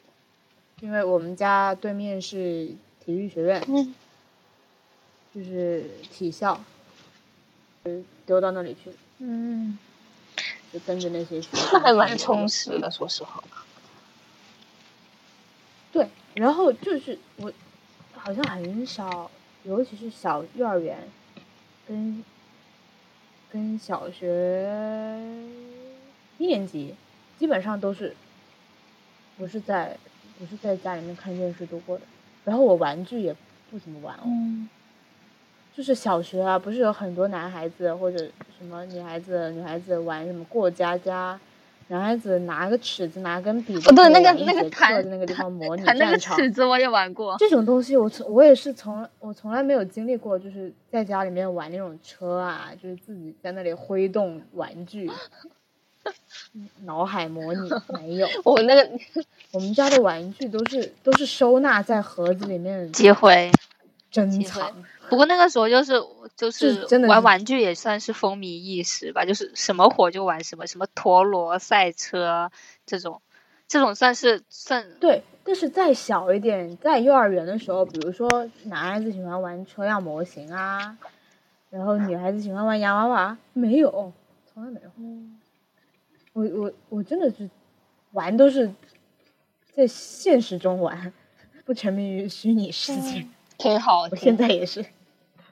[0.81, 2.67] 因为我们家对面是
[3.03, 3.61] 体育学院，
[5.33, 6.59] 就是体校，
[8.25, 8.91] 丢到那里去。
[9.17, 9.77] 嗯，
[10.71, 11.41] 就跟着那些。
[11.73, 13.43] 那还蛮充实的，说实话。
[15.91, 17.51] 对，然后就是我
[18.13, 19.31] 好像很少。
[19.63, 20.97] 尤其是小幼儿园，
[21.85, 22.23] 跟
[23.51, 25.19] 跟小学
[26.37, 26.95] 一年级，
[27.37, 28.15] 基本上都是
[29.37, 29.97] 不是在
[30.39, 32.03] 不是在家里面看电视度过的。
[32.43, 33.35] 然后我玩具也
[33.69, 34.27] 不怎么玩哦，
[35.75, 38.17] 就是小学啊，不是有很多男孩子或者
[38.57, 41.39] 什么女孩子女孩子玩什么过家家。
[41.89, 46.05] 男孩子拿个尺子，拿根笔，哦，对，那个那个弹在那个地方模拟战场。
[46.05, 47.37] 那个尺子我也玩过。
[47.39, 55.09] 这种东西我从我也是从我从来没有经历过，就是在家里面玩那种车啊，就是自己在那里挥动玩具，
[56.85, 58.27] 脑海模拟 没有。
[58.43, 58.89] 我那个
[59.51, 63.51] 我们家的玩具都是都是收纳在盒子里面机会
[64.11, 64.71] 珍藏。
[65.09, 66.03] 不过那个时候就是
[66.35, 72.51] 就是玩玩具也算是风靡一时吧，就是什么火就玩什么，什么陀螺赛车
[72.85, 73.21] 这种，
[73.69, 75.23] 这种算是算对。
[75.45, 78.27] 但是再小一点，在幼儿园的时候，比如说
[78.65, 80.97] 男孩子喜欢玩车辆模型啊，
[81.69, 84.11] 然后女孩子喜欢玩洋娃娃，没有，
[84.53, 84.89] 从来没有。
[86.37, 87.49] 我我我真的是
[88.11, 88.71] 玩都是
[89.73, 91.11] 在现实中玩，
[91.65, 93.25] 不沉迷于虚拟世界。
[93.57, 94.85] 挺好，我现在也是。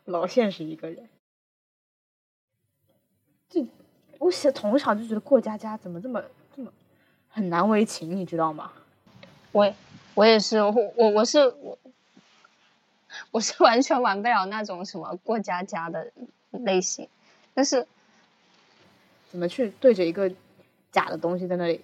[0.06, 1.10] 老现实一个人，
[3.50, 3.66] 这
[4.20, 6.24] 我小从小就觉得过家家怎么这么
[6.56, 6.72] 这么
[7.30, 8.72] 很难为情，你知道吗？
[9.52, 9.74] 我
[10.14, 11.80] 我也是，我我我是我
[13.32, 16.12] 我是完全玩不了那种什么过家家的
[16.52, 17.10] 类型，
[17.56, 17.88] 但是
[19.32, 20.32] 怎么去对着一个
[20.96, 21.82] 假的东西在那里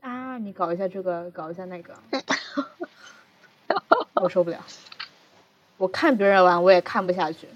[0.00, 0.36] 啊？
[0.38, 1.94] 你搞一下这个，搞一下那个，
[4.14, 4.58] 我受不了。
[5.76, 7.46] 我看别人玩，我也看不下去。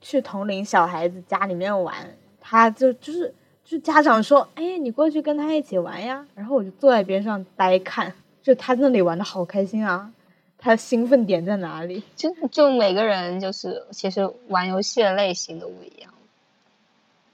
[0.00, 10.10] 去同龄小孩子家里面玩，他就就是就家长说：“哎，你过去跟他一起玩呀。”然后我就坐在边上呆看，就他那里玩的好开心啊！
[10.56, 12.02] 他兴奋点在哪里？
[12.16, 16.10] 就就每个人就是其实玩游戏的类型都不一样，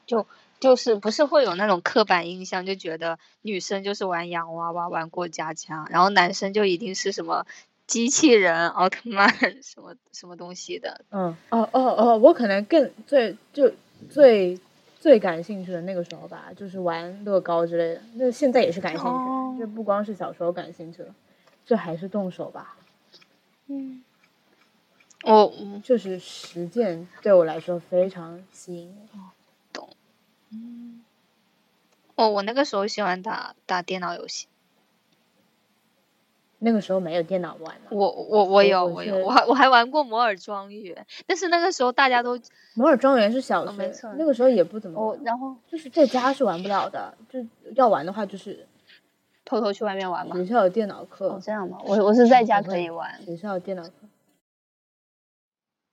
[0.05, 0.27] 就
[0.61, 7.47] 就是不是会有那种刻板印象，就觉得女生就是玩洋娃娃、玩过家家，然后男生就一定是什么。
[7.87, 9.29] 机器人、奥特曼
[9.65, 11.05] 什么什么东西的？
[11.11, 13.73] 嗯，哦哦哦，我可能更最就
[14.09, 14.57] 最
[15.01, 18.01] 最感兴趣的那个时候吧，就是玩乐高之类的。
[18.15, 21.13] 那现在也是感兴趣，就不光是小时候感兴趣了，
[21.67, 22.77] 这还是动手吧。
[23.67, 24.05] 嗯，
[25.25, 25.53] 我
[25.83, 28.95] 就是实践对我来说非常吸引。
[29.11, 29.21] 懂，
[30.53, 31.01] 嗯，
[32.17, 34.47] 哦，我那个时候喜欢打打电脑游戏。
[36.63, 37.75] 那个时候没有电脑玩。
[37.89, 42.39] 我我我有我有我还我还玩过摩尔庄园，但是那个时候大家都
[42.75, 45.01] 摩尔庄园是小学，没错，那个时候也不怎么。
[45.01, 48.67] 哦，然后就是在家是玩不了的，就要玩的话就是
[49.43, 50.37] 偷偷去外面玩嘛。
[50.37, 51.79] 学校有电脑课，哦这样吗？
[51.87, 53.23] 我我是在家可以玩。
[53.25, 53.93] 学校有电脑课。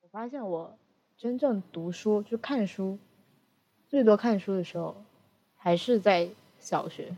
[0.01, 0.77] 我发现我
[1.17, 2.99] 真正读书就看书，
[3.89, 4.95] 最多看书的时候
[5.57, 6.29] 还是在
[6.59, 7.15] 小学。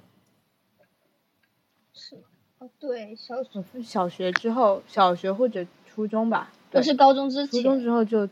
[1.93, 2.17] 是。
[2.59, 8.27] 哦，对，小学小学之后，小学或者初中吧，不是高中之前，初中之后就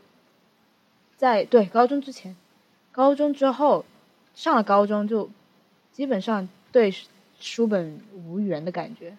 [1.16, 2.36] 在对高中之前，
[2.92, 3.86] 高中之后
[4.34, 5.30] 上了高中就
[5.92, 6.92] 基本上对
[7.40, 9.16] 书本无缘的感觉，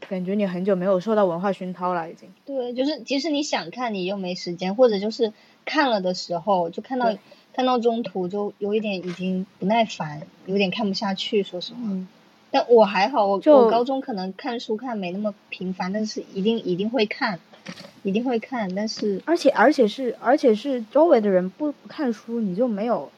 [0.00, 2.32] 感觉你很久没有受到文化熏陶了，已经。
[2.46, 5.34] 对，就是即使你想看，你又没时间，或者就是
[5.66, 7.14] 看了的时候，就看到
[7.56, 11.78] 看到中途就有一点已经不耐烦，有点看不下去，说实话。
[12.50, 17.40] 但我还好，我我高中可能看书看没那么频繁，但是一定一定会看，
[18.02, 18.74] 一定会看。
[18.74, 23.10] 但是而且而且是而且是周围的人不不看书，你就没有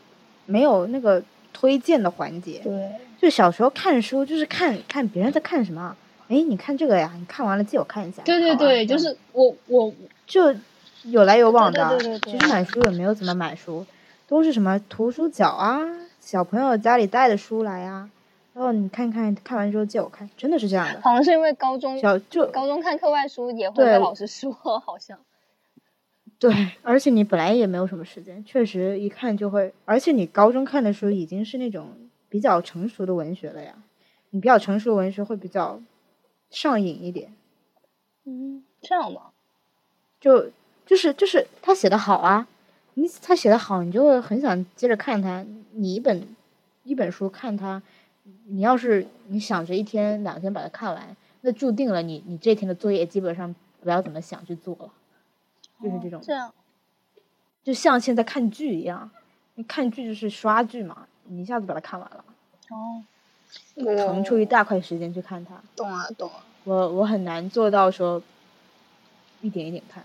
[0.47, 1.21] 没有那个
[1.53, 2.61] 推荐的环节。
[2.63, 5.97] 对，就小时候看书就是看看别人在看什么，
[6.29, 8.23] 哎，你看这个呀，你看完了借我看一下。
[8.23, 9.93] 对对对，就是我我
[10.29, 10.55] 就
[11.03, 11.99] 有来有往的。
[11.99, 12.33] 对对对。
[12.33, 13.85] 其实买书也没有怎么买书，
[14.29, 15.81] 都是什么图书角啊，
[16.21, 18.09] 小朋友家里带的书来啊。
[18.53, 21.01] 然后你看看，看完之后借我看，真的是这样的。
[21.01, 25.19] 好像是因为高中小就高中看课外书也会被老师说，好像。
[26.39, 26.53] 对，
[26.83, 29.73] 而且你本来也没有什么时间，确实一看就会。
[29.85, 31.89] 而且你高中看的书已经是那种
[32.29, 33.75] 比较成熟的文学了呀，
[34.31, 35.81] 你比较成熟的文学会比较
[36.51, 37.33] 上瘾一点。
[38.25, 39.31] 嗯，这样吗？
[40.21, 40.51] 就
[40.85, 42.47] 就是就是他写的好啊，
[42.99, 45.47] 你他写的好，你就会很想接着看他。
[45.73, 46.27] 你一本
[46.83, 47.81] 一本书看他。
[48.47, 54.91] 你要是你想着一天两天把它看完，那注定了你你这天的作业基本上不要怎么想去做了，
[55.83, 56.21] 就是这种。
[56.23, 56.53] 这样，
[57.63, 59.09] 就像现在看剧一样，
[59.55, 62.25] 你看剧就是刷剧嘛，你一下子把它看完了。
[62.71, 63.05] 哦。
[63.77, 65.63] 腾出一大块时间去看它。
[65.77, 66.45] 懂啊懂啊。
[66.65, 68.21] 我我很难做到说
[69.41, 70.05] 一点一点看。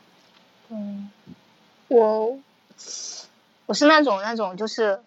[0.69, 1.09] 嗯。
[1.89, 2.37] 我
[3.65, 5.01] 我是那种那种就是。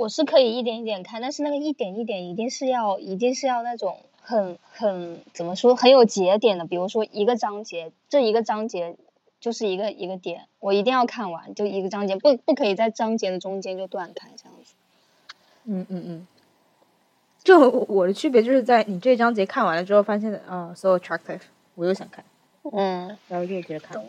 [0.00, 8.96] 我是可以一点一点看，但是那个一点一点一定是要，一定是要那种很很怎么说很有节点的，比如说一个章节，这一个章节
[9.40, 14.74] 就是一个一个点，我一定要看完，就一个章节，不不可以在章节的中间就断开这样子。
[15.64, 16.26] 嗯嗯嗯。
[17.42, 21.40] 就我的区别就是在你这章节看完了之后，发现啊，so attractive，
[21.74, 22.24] 我又想看。
[22.70, 23.18] 嗯。
[23.26, 24.00] 然后又接着看。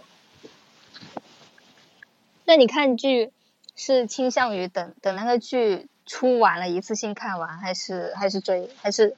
[2.50, 3.32] 那你看剧？
[3.76, 9.16] 是倾向于等等那个剧出完了，一次性看完，还是还是追，还是？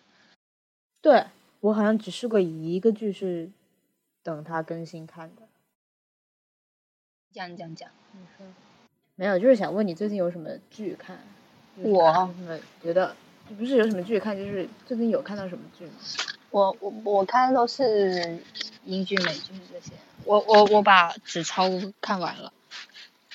[1.02, 1.28] 对
[1.62, 3.50] 我好像只试过一个剧是
[4.22, 5.44] 等它更新看的。
[7.32, 8.46] 讲讲讲，你说
[9.16, 11.18] 没有，就是想问你最近有什么剧看？
[11.78, 13.16] 我什么觉得
[13.58, 15.94] 不是有什么剧看，就是最近有看到什么剧吗？
[16.50, 18.40] 我我我看的都是
[18.84, 19.94] 英剧、美剧这些。
[20.26, 21.70] 我我我把《纸钞》
[22.02, 22.52] 看完了。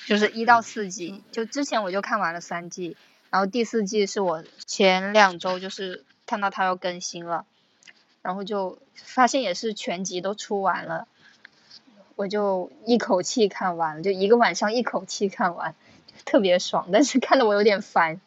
[0.07, 2.95] 就是一到四季，就之前我就看完了三季，
[3.29, 7.45] 然后第四季是我前两周就是看到它要更新了，
[8.21, 11.09] 然后就发现也是全集都出完了，
[12.15, 15.75] 我就一口气看完了，就一个晚上一口气看完，
[16.23, 18.21] 特别爽，但是看的我有点烦。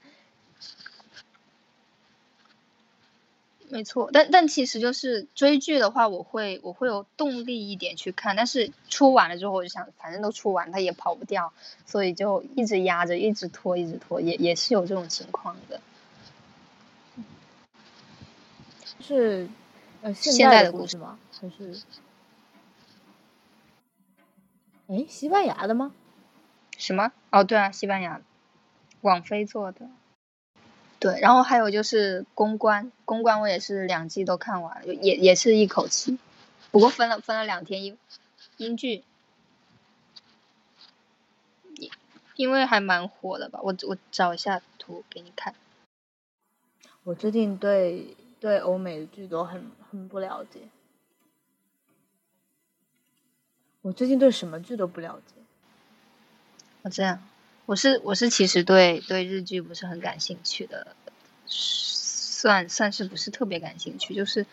[3.70, 11.52] 没错，但但其实就是追剧的话，我会我会有动力一点去看，但是出完了之后，我就想反正都出完，它也跑不掉，
[11.86, 15.80] 所以就一直压着，一直拖，一直拖，也也是有这种情况的。
[19.00, 19.48] 是
[20.02, 21.18] 呃现代的故事吗？
[21.40, 21.80] 还是？
[24.88, 25.92] 哎，西班牙的吗？
[26.76, 27.12] 什么？
[27.30, 28.20] 哦，对啊，西班牙，
[29.02, 29.88] 网飞做的。
[31.00, 36.18] 对，然后还有就是公关，公关我也是两季都看完了，也也是一口气，
[36.70, 37.96] 不过分了分了两天英
[38.58, 39.02] 英剧，
[41.76, 41.90] 因
[42.36, 45.54] 因为还蛮火的吧，我我找一下图给你看。
[47.04, 50.60] 我最近对对欧美的剧都很很不了解，
[53.80, 55.34] 我最近对什么剧都不了解。
[56.82, 57.29] 我，这样。
[57.70, 60.96] 我是我是其实对对日剧不是很感兴趣的，
[61.46, 64.44] 算算是不是特别感兴趣，就是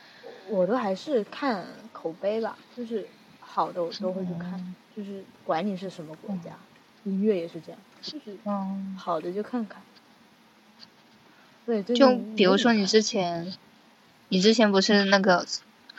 [0.51, 3.07] 我都还是看口碑吧，就是
[3.39, 6.55] 好的我都会去看，就是管你是什么国家，
[7.05, 9.81] 音乐也是这样，就是嗯，好的就看看。
[11.65, 13.51] 对，最就比如说你之前，
[14.29, 15.43] 你之前不是那个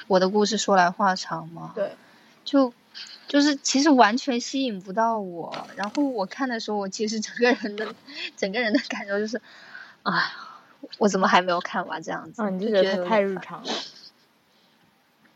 [0.06, 1.72] 我的故事说来话长吗？
[1.74, 1.90] 对，
[2.44, 2.72] 就
[3.28, 5.68] 就是其实完全吸引不到我。
[5.76, 7.94] 然后我看的时候，我其实整个人的
[8.36, 9.40] 整个人的感受就是，
[10.02, 10.32] 哎呀，
[10.98, 12.42] 我怎么还没有看完这样子？
[12.42, 13.72] 啊，你就就觉得太日常了，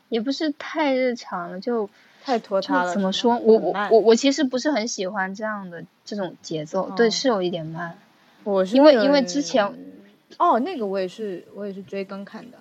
[0.09, 1.89] 也不是太日常了，就
[2.25, 2.93] 太拖沓了。
[2.93, 3.37] 怎么说？
[3.37, 7.99] 我我我我其实不是很喜欢这样的这种节奏，对，哦是有一点慢。
[8.45, 9.65] 我是因为因为之前
[10.39, 12.59] 哦，那个我也是我也是追更看的，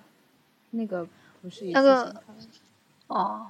[0.70, 1.08] 那个
[1.40, 2.22] 不是一那个
[3.06, 3.46] 哦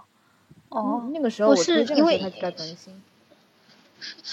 [0.73, 2.21] 哦，嗯那个时候我是因为。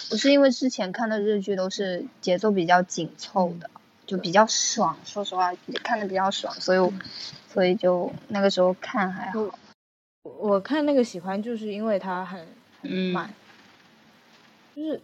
[0.09, 3.69] 不是因为之前看的日剧都是节奏比较紧凑的，
[4.07, 4.97] 就比较爽。
[5.05, 5.53] 说实话，
[5.83, 6.91] 看的比较爽，所以我
[7.53, 9.39] 所以就那个时候看还好。
[10.23, 12.39] 我我看那个喜欢，就是因为它很
[12.81, 13.31] 很嗯慢，
[14.75, 14.99] 就是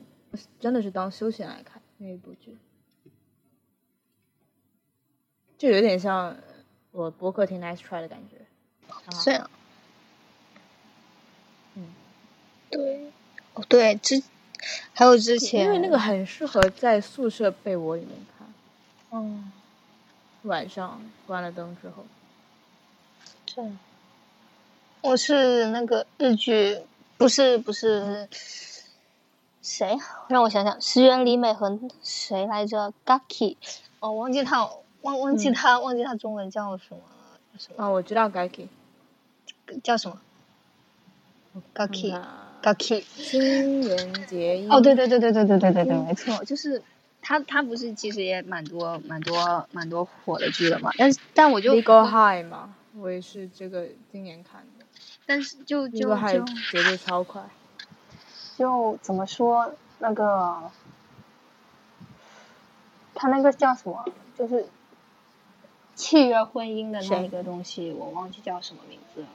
[0.59, 2.57] 真的是当休闲来看那一部剧，
[5.59, 6.35] 就有点像
[6.91, 8.37] 我播客听 Nice Try 的感觉。
[8.87, 9.47] 啊这样，
[11.75, 11.87] 嗯，
[12.69, 13.11] 对，
[13.53, 14.21] 哦对，之
[14.93, 18.47] 还有之前因为那个很适合在宿舍被窝里面看，
[19.11, 19.51] 嗯，
[20.43, 22.05] 晚上关了灯之后。
[23.45, 23.77] 这样，
[25.01, 26.81] 我是那个日剧，
[27.17, 28.27] 不是不是。
[29.61, 29.97] 谁？
[30.27, 33.57] 让我想想，石原里美和谁来着？Gaki，
[33.99, 34.69] 哦，忘记他，
[35.01, 37.39] 忘忘记嗯他，忘记他中文叫什么了？
[37.51, 37.83] 叫什么？
[37.83, 38.67] 啊，我知道 Gaki，
[39.83, 40.21] 叫什么
[41.73, 42.27] ？Gaki 看
[42.61, 43.03] Gaki。
[43.15, 44.69] 新垣结衣。
[44.69, 46.81] 哦，对对对对对对对对对，嗯没错，就是
[47.21, 54.85] 他他不是其实也蛮多蛮多蛮多火的剧的嘛，但是但我就，Legal High 嘛，我也是这个今年看的
[55.25, 57.41] 但是就就就节奏超快。
[58.57, 60.71] 就怎么说那个，
[63.13, 64.05] 他那个叫什么，
[64.37, 64.65] 就是
[65.93, 69.27] 契约婚姻的那一个东西，我忘记叫什么名字了。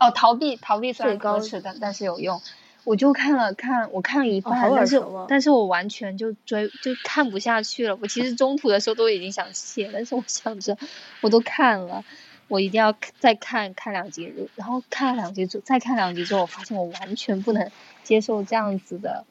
[0.00, 2.40] 哦，逃避逃避虽然最高可耻，但但是有用。
[2.84, 7.96] 我就看了看，我看了一半，哦但是但是我完全就追就看不下去了。
[8.00, 10.78] 我其实中途的时候都已经想卸，但是我想着
[11.20, 12.02] 我都看了，
[12.48, 17.70] 我一定要再看看两集，然后看了两集之后再看两集之后，我发现我完全不能
[18.02, 19.26] 接受这样子的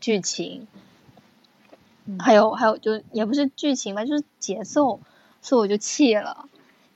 [0.00, 0.68] 剧情，
[2.04, 5.00] 嗯还有还有就也不是剧情吧，就是节奏，
[5.42, 6.48] 所以我就弃了。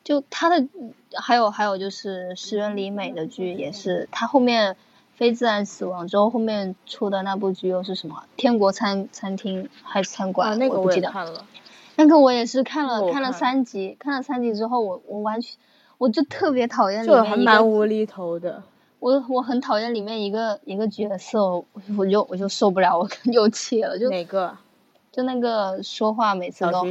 [0.06, 0.68] 就他的
[1.16, 4.76] 还有还有就是石原里美的剧也是，他后面
[5.16, 8.22] 非自然死亡之后后面出的那部剧又是什么？
[8.36, 10.50] 天国餐餐厅还是餐馆？
[10.50, 11.08] 啊，那个我我不记得。
[11.08, 11.44] 也看了。
[11.96, 15.56] 那个我也是看了我看了三集，看了三集之后，我我完全
[15.98, 18.62] 我就特别讨厌里就还面一个，蛮无厘头的。
[19.00, 21.66] 我我很讨厌里面一个一个角色，我
[21.98, 24.60] 我就我就受不了，我 又气了，就哪个啊？
[25.10, 26.84] 就那个说话每次都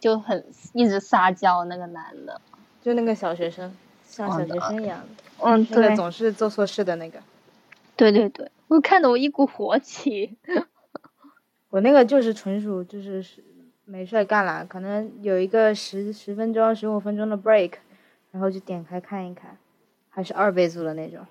[0.00, 2.40] 就很一直撒娇那个男的，
[2.82, 3.72] 就那个小学生，
[4.04, 7.20] 像小学生一样的，嗯，那个总是做错事的那个。
[7.96, 10.38] 对对对，我看得我一股火气。
[11.68, 13.44] 我那个就是纯属就是是
[13.84, 17.74] 没事儿干了，可能有一个十十分钟、十五分钟的 break，
[18.32, 19.56] 然后就点开看一看，
[20.08, 21.24] 还是二倍速的那种。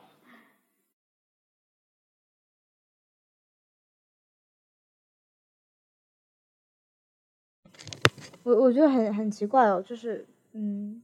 [8.43, 11.01] 我我觉得很很奇怪哦，就是嗯，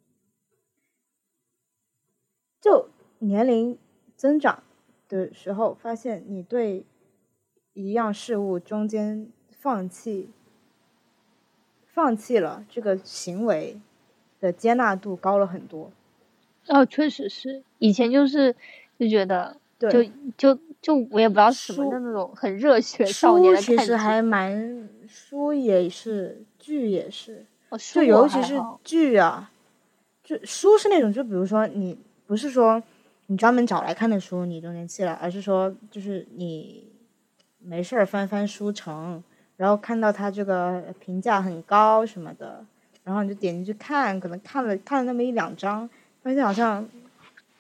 [2.66, 2.90] 就
[3.20, 3.78] 年龄
[4.16, 4.64] 增长
[5.08, 6.84] 的时候，发现你对
[7.76, 10.32] 一样事物中间放弃
[11.86, 13.80] 放弃了这个行为
[14.40, 15.92] 的接纳度高了很多。
[16.66, 18.56] 哦，确实是，以前就是
[18.98, 27.46] 就觉得就对，就就我也不知道什么的那种很热血少年其实还蛮，书也是，剧也是，
[27.94, 29.52] 就尤其是剧啊，
[30.24, 31.96] 就书是那种，就比如说你
[32.28, 32.82] 不是说
[33.28, 36.92] 你专门找来看的书，你中间弃了，而是说就是你
[37.60, 39.24] 没事儿翻翻书城，
[39.58, 42.66] 然后看到它这个评价很高什么的，
[43.04, 45.90] 然后你就点进去看，可能看了看了那么一两章，
[46.22, 46.88] 发现好像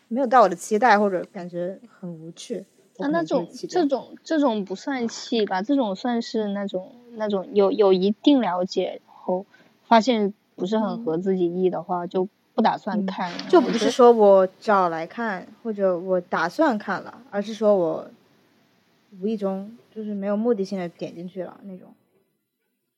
[0.07, 2.65] 没有到我的期待，或者感觉很无趣。
[2.97, 9.45] 我啊，那种这种这种不算气吧，这种算是那种那种有有一定了解后，
[9.83, 13.37] 发现不是很合自己意的话，就不打算嗯看了。
[13.49, 18.09] 就不是说我找来看，或者我打算看了，而是说我
[19.21, 21.93] 无意中就是没有目的性的点进去了那种，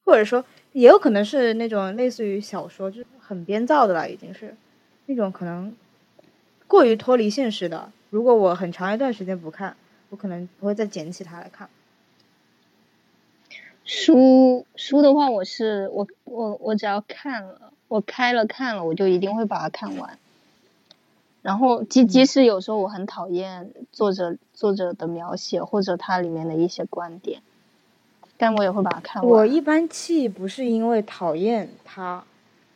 [0.06, 4.56] 或者说也有可能是那种类似于小说，就是很编造的了，已经是
[5.08, 5.76] 那种可能
[6.68, 7.92] 过于脱离现实的。
[8.10, 9.76] 如果我很长一段时间不看，
[10.10, 11.70] 我可能不会再捡起它来看。
[13.84, 20.18] 书书的话，我是我我我只要看了，我开了看了，我就一定会把它看完。
[21.42, 27.42] 然后即即使有时候我很讨厌作者作者的描写或者它里面的一些观点，
[28.38, 29.32] 但我也会把它看完。
[29.32, 32.24] 我一般气不是因为讨厌他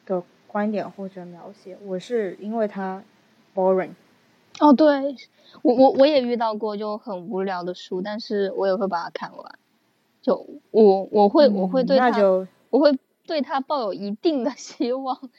[0.06, 3.04] 的观点或者描写，我是因为他
[3.54, 3.92] boring。
[4.60, 5.16] 哦，对
[5.64, 9.60] 我我我也遇到过就很无聊的书，但是我也会把它看完。
[10.22, 12.12] 就我我会我会对他
[12.70, 15.30] 我会对他抱有一定的 希望。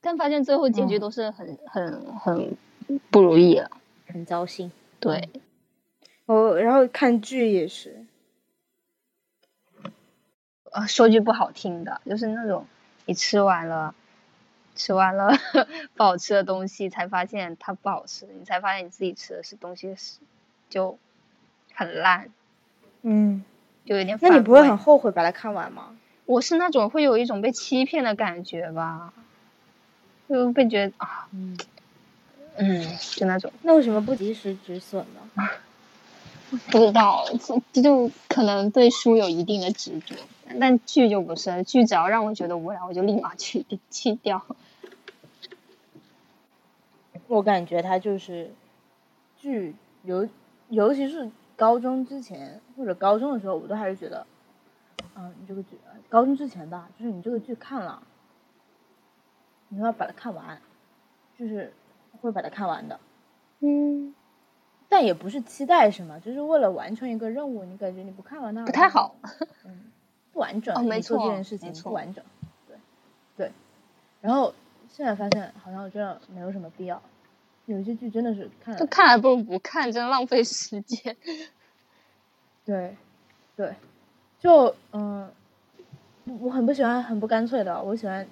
[0.00, 2.56] 但发现最后结局都是很很很
[3.10, 3.70] 不如意了，
[4.06, 4.70] 很糟心。
[5.00, 5.28] 对，
[6.26, 8.04] 我然后看剧也是，
[10.70, 12.66] 呃，说句不好听的，就是那种
[13.04, 13.94] 你吃完了，
[14.76, 15.32] 吃完了
[15.96, 20.20] 不好吃的东西，才发现它不好吃，你才发现你自己吃的是东西是
[20.70, 20.98] 就
[21.74, 22.30] 很烂，
[23.02, 23.44] 嗯，
[23.84, 24.16] 就有点。
[24.22, 25.96] 那你不会很后悔把它看完吗？
[26.26, 29.12] 我是那种会有一种被欺骗的感觉吧。
[30.28, 31.56] 就被觉得啊，嗯，
[32.56, 33.52] 嗯，就那种。
[33.62, 35.48] 那为什么不及时止损呢？
[36.70, 37.24] 不知道，
[37.72, 40.16] 这就可能对书有一定的执着，
[40.60, 44.44] 但剧就不是，剧只要让我觉得无聊，我就立马去弃掉。
[47.28, 48.50] 我感觉他就是
[49.40, 49.74] 剧，
[50.04, 50.28] 尤
[50.68, 54.26] 尤其是高中之前或者高中的时候，我都还是觉得，
[55.16, 55.78] 嗯，你这个剧，
[56.08, 58.02] 高中之前吧，就是你这个剧看了。
[59.68, 60.60] 你要把它看完，
[61.36, 61.72] 就是
[62.20, 63.00] 会把它看完的，
[63.58, 64.14] 嗯，
[64.88, 67.64] 但也不是期待什么，就是为了完成一个任务。
[67.64, 69.16] 你感觉你不看完它不太好，
[69.64, 69.90] 嗯，
[70.32, 70.72] 不完整。
[70.76, 72.24] 哦，没错，这件事情不完整，
[72.68, 72.76] 对，
[73.36, 73.52] 对。
[74.20, 74.54] 然后
[74.88, 77.02] 现在发现好像真的没有什么必要，
[77.64, 81.16] 有些剧真的是看，就看还不如不看，真浪费时间。
[82.64, 82.96] 对，
[83.56, 83.74] 对，
[84.46, 85.28] 就嗯，
[86.40, 88.24] 我很不喜欢很不干脆的，我喜欢。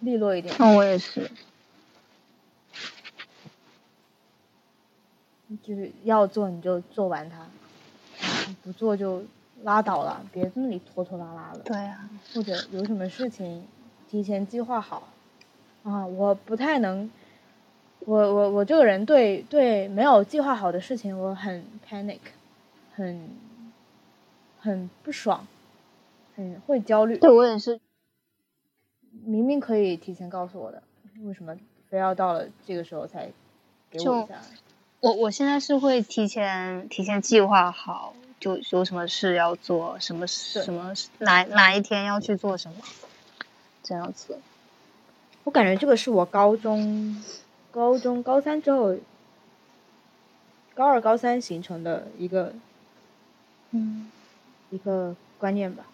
[0.00, 0.54] 利落一点。
[0.58, 1.30] 嗯，我也是。
[5.62, 7.46] 就是要做你就做完它，
[8.62, 9.22] 不做就
[9.64, 11.58] 拉倒了，别在那里拖拖拉拉的。
[11.60, 12.08] 对啊。
[12.34, 13.66] 或者有什么事情
[14.08, 15.08] 提前计划好。
[15.82, 17.10] 啊，我不太能，
[18.00, 22.20] 我我我这个人对对没有计划好的事情我很 panic，
[22.94, 23.28] 很
[24.66, 25.46] 很不爽，
[26.34, 27.16] 很会焦虑。
[27.16, 27.80] 对我也是。
[29.24, 30.82] 明明可以提前告诉我的，
[31.22, 31.56] 为什么
[31.88, 33.30] 非要到了这个时候才
[33.90, 34.40] 给我一下？
[35.00, 42.76] 我我现在是会提前提前计划好，就有什么事要做，什么什么哪哪一天要去做什么，
[43.82, 44.38] 这样子。
[45.44, 47.22] 我感觉这个是我高中、
[47.70, 48.96] 高中、高三之后，
[50.74, 52.52] 高二、高三形成的一个，
[53.70, 54.10] 嗯，
[54.70, 55.84] 一个观念吧。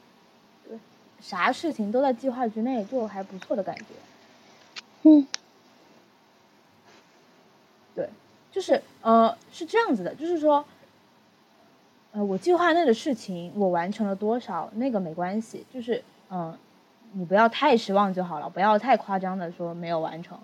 [0.68, 0.78] 对
[1.20, 3.84] 啥事情都在计划之内，就还不错的感觉。
[5.02, 5.26] 嗯，
[7.94, 8.08] 对，
[8.50, 10.64] 就是呃，是这样子的，就是说，
[12.12, 16.56] 呃，我计划内的事情我完成了多少，那个没关系，就是嗯，
[17.12, 20.38] 你不要太失望就好了，不要太夸张的说没有完成，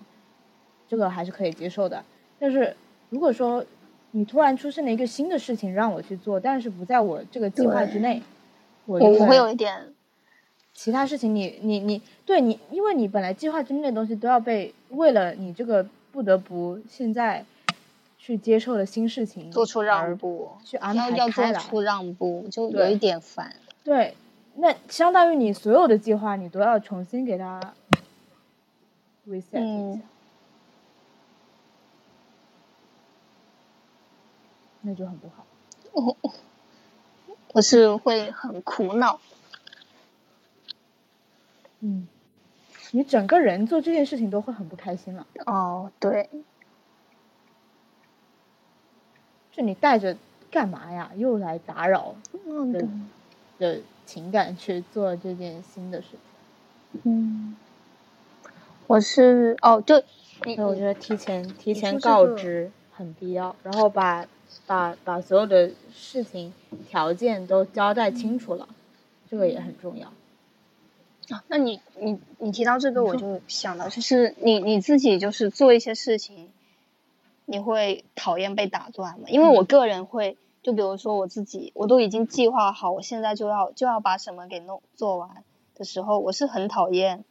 [0.87, 2.03] 这个还是可以接受的。
[2.37, 2.75] 但是
[3.09, 3.65] 如果说
[4.11, 8.21] 你突然出现了一个新的事情让我去做，但是不在我这个计划之内，
[8.85, 9.93] 我我会有一点。
[10.73, 17.43] 其他事情，你你你，对你，因为你本来计划之内的东西都要被为了你这个不得不现在
[18.17, 23.53] 去接受的新事情做出让步，去安排开来，做出让步就有一点烦。
[23.83, 24.15] 对，
[24.55, 27.59] 那相当于你所有的计划你都要重新给他
[29.27, 29.99] reset 一下，
[34.81, 35.45] 那就很不好。
[35.91, 36.15] 我
[37.53, 39.19] 我是会很苦恼。
[41.79, 42.07] 嗯，
[42.91, 45.25] 你整个人做这件事情都会很不开心了。
[45.45, 46.29] 哦，对，
[49.51, 50.17] 就你带着
[50.51, 51.11] 干嘛呀？
[51.15, 52.15] 又来打扰
[52.73, 52.87] 的
[53.57, 57.01] 的情感去做这件新的事情。
[57.03, 57.55] 嗯，
[58.87, 60.03] 我是哦，就，
[60.43, 64.27] 所以我觉得提前提前告知很必要，然后把
[64.67, 66.53] 把把所有的事情
[66.89, 68.67] 条件都交代清楚了，
[69.29, 70.11] 这个也很重要。
[71.29, 76.49] 啊，那你你你提到这个，我就想到，就是你你自己就是做一些事情，
[77.45, 79.25] 你会讨厌被打断吗？
[79.27, 85.43] 因为我个人会，就比如说我自己，我都已经计划好，我现在就要就要把什么给弄做完
[85.75, 87.23] 的时候，我是很讨厌，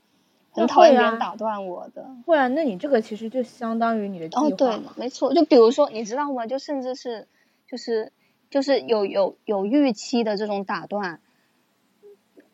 [0.50, 2.06] 很讨厌别人打断我的。
[2.26, 5.32] 会啊，那你这个其实就相当于你的计划对，没错。
[5.34, 6.46] 就比如说，你知道吗？
[6.46, 7.26] 就甚至是
[7.68, 8.12] 就是
[8.50, 11.20] 就是有有有预期的这种打断。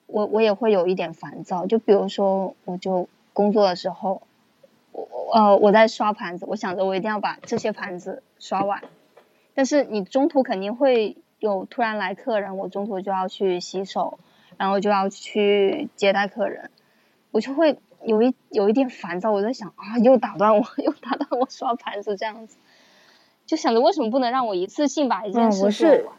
[0.07, 1.67] 我我也会有一点烦躁。
[1.67, 4.23] 就比如说，我就工作的时候，
[4.93, 8.83] 我呃我在刷盘子，我想着我一定要把这些盘子刷完，
[9.55, 14.21] 但是你中途肯定会有突然来客人，我中途就要去洗手，
[14.57, 16.71] 然后就要去接待客人，
[17.35, 19.33] 我就会有一有一点烦躁。
[19.33, 22.57] 我在想啊，又打断我， 又打断我刷盘子这样子，
[23.45, 26.17] 就想着为什么不能让我一次性把一件事做完？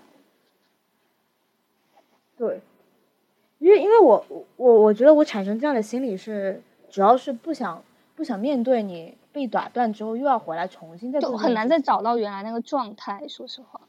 [2.36, 2.60] 对，
[3.60, 4.26] 因为因为我
[4.58, 7.82] 我我觉得我产生这样的心理是，主要是不想
[8.14, 13.26] 不想面对你被打断之后又要回来重新再做，很难再找到原来那个状态。
[13.30, 13.80] 说实话，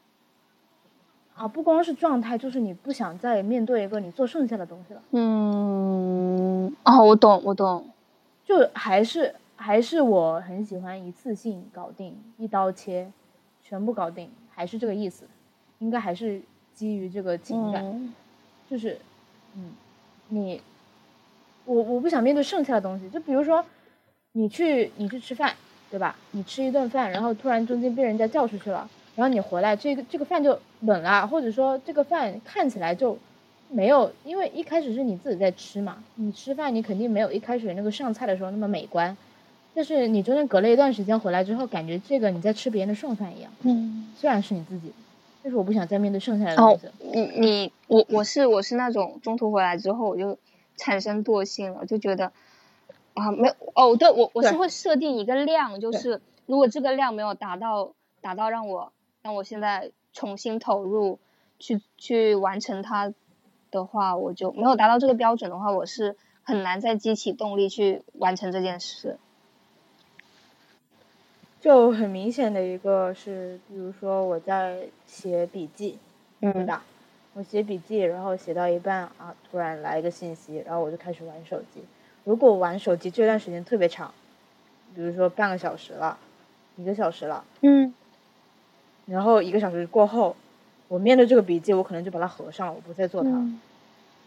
[1.37, 5.01] 啊，不光是状态，就是你不想再面对一个你做剩下的东西了。
[5.11, 7.87] 嗯，哦，我懂，我懂，
[8.43, 13.11] 就还是还是我很喜欢一次性搞定，一刀切，
[13.61, 15.25] 全部搞定，还是这个意思，
[15.77, 16.41] 应该还是
[16.73, 18.13] 基于这个情感。
[18.67, 18.97] 就是，
[19.55, 19.71] 嗯，
[20.29, 20.59] 你，
[21.65, 23.07] 我我不想面对剩下的东西。
[23.09, 23.63] 就比如说，
[24.31, 25.53] 你去你去吃饭，
[25.91, 26.15] 对吧？
[26.31, 33.17] 你吃一顿饭，然后突然中间被人家叫出去了，然后你回来，这个这个饭就冷了，或者说这个饭看起来就
[33.69, 39.17] 没有，因为一开始是你自己在吃嘛，你吃饭你肯定没有一开始那个上菜的时候那么美观。
[39.73, 43.51] 但是你中间隔了一段时间回来之后，感觉这个你在吃别人的剩饭一样。
[43.63, 44.93] 嗯，虽然是你自己。
[45.43, 46.87] 但是我不想再面对剩下的东西。
[46.99, 50.37] 你你我我是我是那种中途回来之后我就
[50.75, 52.33] 产生惰性了，就觉得
[53.13, 58.91] 啊没有哦对我我是会设定一个量，就是如果这个量没有达到达到让我
[59.27, 61.19] 让我现在重新投入
[61.59, 63.13] 去去完成它
[63.71, 69.17] 的话，我就没有达到这个标准的话，我是很难再激起动力去完成这件事。
[71.59, 75.99] 就很明显的一个是，比如说我在写笔记，
[76.39, 76.85] 对吧？
[77.33, 81.83] 我写笔记，然后写到一半啊，突然来一个信息，然后我就开始玩手机。
[82.23, 84.13] 如果玩手机这段时间特别长，
[84.95, 86.17] 比如说半个小时了，
[86.77, 87.93] 一个小时了，嗯，
[89.07, 90.35] 然后一个小时过后，
[90.87, 93.29] 我面对这个笔记，我可能就把它合上了，我不再做它，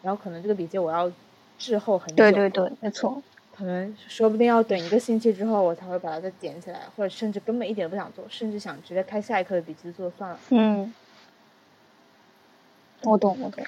[0.02, 1.12] 然后可能这个笔记我要
[1.58, 2.16] 滞后很久。
[2.16, 3.22] 对对对，没错。
[3.54, 10.40] 可能说不定要等一个星期之后，我才会把它再捡起来，或者甚至根本一点都不想做，甚至想直接开下一课的笔记做算了。
[10.48, 10.94] 嗯，
[13.02, 13.62] 我懂，我懂。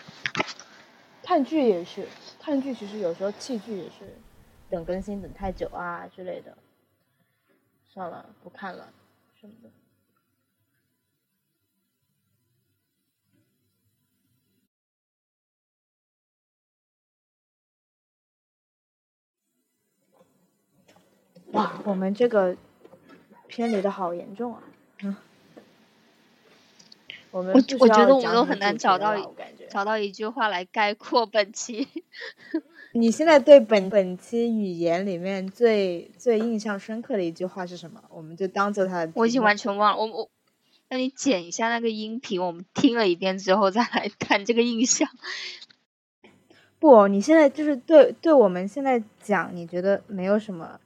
[1.23, 2.07] 看剧也是，
[2.41, 4.17] 看剧其实有时候弃剧也是
[4.71, 6.57] 等更新等太久啊之类的，
[7.93, 8.89] 算了，不看了
[9.39, 9.69] 什么的。
[21.53, 22.57] 哇，我们这个
[23.47, 24.63] 偏离的好严重啊！
[25.03, 25.17] 嗯，
[27.31, 29.15] 我们我我觉得我们都很难找到
[29.69, 31.89] 找到一句话来概括本期。
[32.95, 38.03] 你现在对本本期语言里面最最印象深刻的一句话是什么？
[38.11, 39.11] 我们就当做它。
[39.15, 40.31] 我已经完全忘了，我我
[40.89, 45.09] 那你剪一下那个音频，我们听了一遍之后再来谈这个印象。
[46.79, 50.79] 不，你现在就是对对我们现在讲，你觉得没有什么。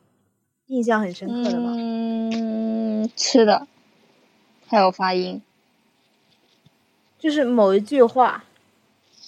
[0.66, 1.72] 印象很深刻的吗？
[1.76, 3.68] 嗯，吃的，
[4.66, 5.40] 还有发音，
[7.18, 8.44] 就是某一句话，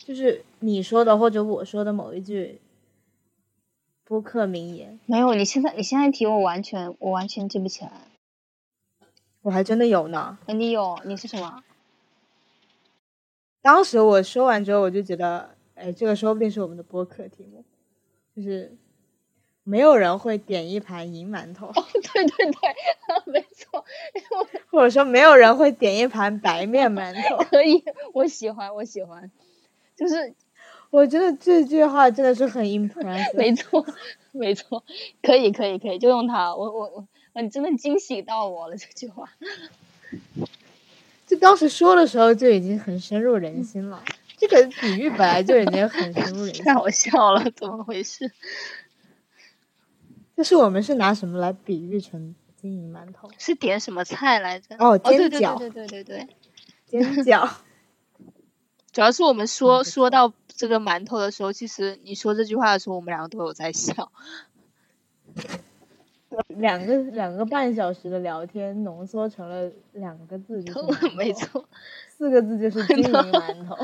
[0.04, 2.60] 就是你说的或者我说的某一句
[4.04, 4.98] 播客名言。
[5.06, 7.92] 没有，你现在你现在提我完全我完全记不起来。
[9.42, 10.38] 我还真的有呢。
[10.48, 10.98] 你有？
[11.04, 11.62] 你是什么？
[13.62, 17.64] 当时我说完之后，我就觉得，哎，这个说不定是我们的播客题目，
[18.34, 18.76] 就是。
[19.68, 21.66] 没有人会点一盘银馒头。
[21.66, 22.52] 哦，对对对，
[23.26, 23.84] 没错。
[24.72, 27.36] 或者说，没有人会点一盘白面馒头。
[27.44, 27.84] 可以，
[28.14, 29.30] 我喜欢，我喜欢。
[29.94, 30.32] 就是，
[30.88, 33.36] 我觉得这句话真的是很 impressive。
[33.36, 33.84] 没错，
[34.32, 34.82] 没错，
[35.22, 36.56] 可以，可以，可以，就用它。
[36.56, 39.28] 我我我，你真的惊喜到我了，这句话。
[41.26, 44.02] 就当时说的时候就已经很深入人心了。
[44.38, 46.64] 这个比喻本来就已经很深入人心。
[46.64, 48.32] 太好笑了，怎么回事？
[50.38, 53.28] 就是我们是拿什么来比喻成金银馒头？
[53.38, 54.76] 是点什么菜来着？
[54.78, 56.28] 哦，煎饺，对对对对对，
[56.86, 57.50] 煎饺。
[58.92, 64.12] 主要是我们说说到这个馒头的时候，其实你说这句话的时候，我们两个都有在笑。
[66.46, 71.68] 两个两个半小时的聊天浓缩成了两个字，就是 没错，
[72.16, 73.76] 四个字就是金银馒头。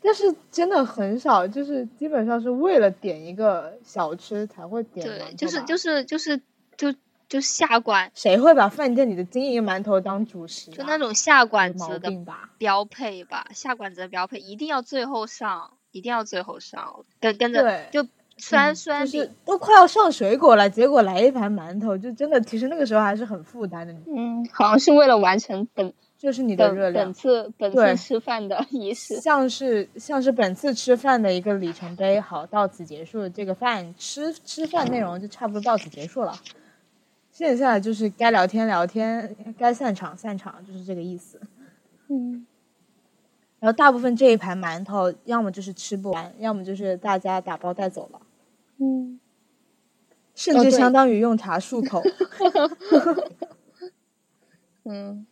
[0.00, 5.06] 但是真的很少，就是基本上是为了点一个小吃才会点。
[5.06, 6.40] 对，就是就是就是
[6.76, 6.94] 就
[7.28, 10.70] 就下馆，谁会把饭店里的金银馒头当主食？
[10.70, 18.06] 就那种下馆子的吧，标配吧，下馆子的标配，一定要最后上，一定要最后上，跟跟着就
[18.36, 23.92] 虽然虽然是都快要上水果了，结果来一盘馒头，就真的其实那个时候还是很负担的。
[24.06, 25.92] 嗯，好像是为了完成本。
[26.18, 27.06] 就是你的热量。
[27.06, 32.20] 本次本次吃饭的 仪式，像是像是本次吃饭的一个里程碑。
[32.20, 36.34] 好，到此结束，这个饭吃吃饭内容就差不多到此结束了。
[37.30, 41.40] 现在就是该聊天聊天，该散场散场，就是这个意思。
[42.08, 42.44] 嗯。
[43.60, 48.20] 然后大部分这一盘馒头，要么就是吃不完，要么就是大家打包带走了。
[48.78, 49.20] 嗯。
[50.34, 52.02] 甚至相当于用茶漱口。
[54.84, 55.24] 嗯。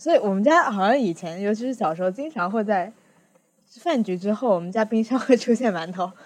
[0.00, 2.90] 所以我们家好像以前，尤其是小时候，经常会在
[3.66, 6.10] 饭局之后，我们家冰箱会出现馒头。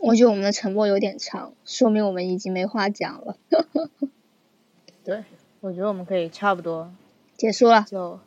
[0.00, 3.36] 我觉得我们的沉默有点长，说明我们已经没话讲了。
[5.04, 5.24] 对，
[5.60, 6.90] 我觉得我们可以差不多
[7.36, 8.18] 结束了，就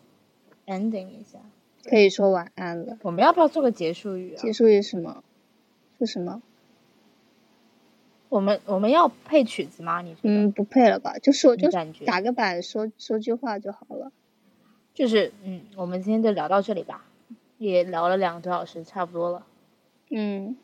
[0.68, 1.40] ending 一下，
[1.84, 3.00] 可以说晚安了。
[3.02, 4.36] 我们要不要做个结束语？
[4.36, 5.24] 结束语什么？
[5.98, 6.44] 是什么？
[8.36, 10.02] 我们我们要配曲子吗？
[10.02, 11.18] 你嗯，不配了吧？
[11.20, 11.70] 就说就
[12.06, 14.12] 打个板，说说句话就好了。
[14.94, 17.06] 就是嗯，我们今天就聊到这里吧，
[17.58, 19.46] 也聊了两个多小时，差不多了。
[20.10, 20.58] 嗯。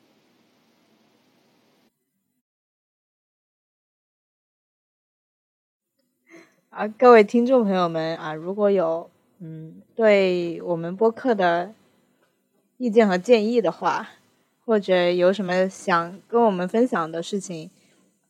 [6.71, 11.73] 啊，各位听众朋友们啊，如果有嗯对我们播客的
[12.77, 14.09] 意见和建议的话。
[14.71, 17.69] 或者有什么想跟我们分享的事情，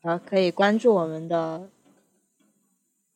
[0.02, 1.70] 呃，可以关注我们的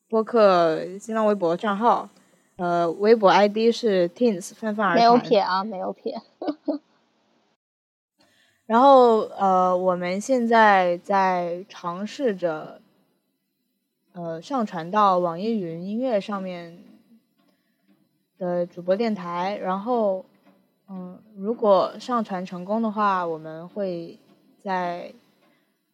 [0.08, 2.08] 播客新浪微博账号，
[2.54, 4.98] 呃，微博 ID 是 Teens 泛泛而谈。
[4.98, 6.14] 没有撇啊，没有撇。
[8.66, 12.80] 然后呃，我们现在在尝试着，
[14.12, 16.78] 呃，上传到网易云音乐上面
[18.38, 20.24] 的主播电台，然后。
[20.88, 24.18] 嗯，如果上传成功的话，我们会
[24.62, 25.12] 在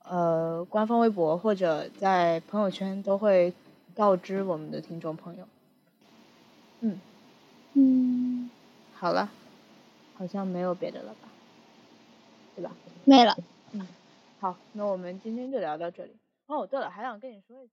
[0.05, 3.55] 呃官方微博或者在朋友圈都会
[3.95, 5.47] 告知我们的听众朋友。
[6.81, 7.01] 嗯
[7.75, 8.51] 嗯，
[8.93, 9.31] 好了，
[10.15, 11.29] 好像没有别的了吧？
[12.55, 12.71] 对吧？
[13.05, 13.35] 没了。
[13.73, 13.87] 嗯，
[14.41, 16.15] 好，那我们今天就聊到这里。
[16.49, 17.71] 哦，对了，还想跟你说一下。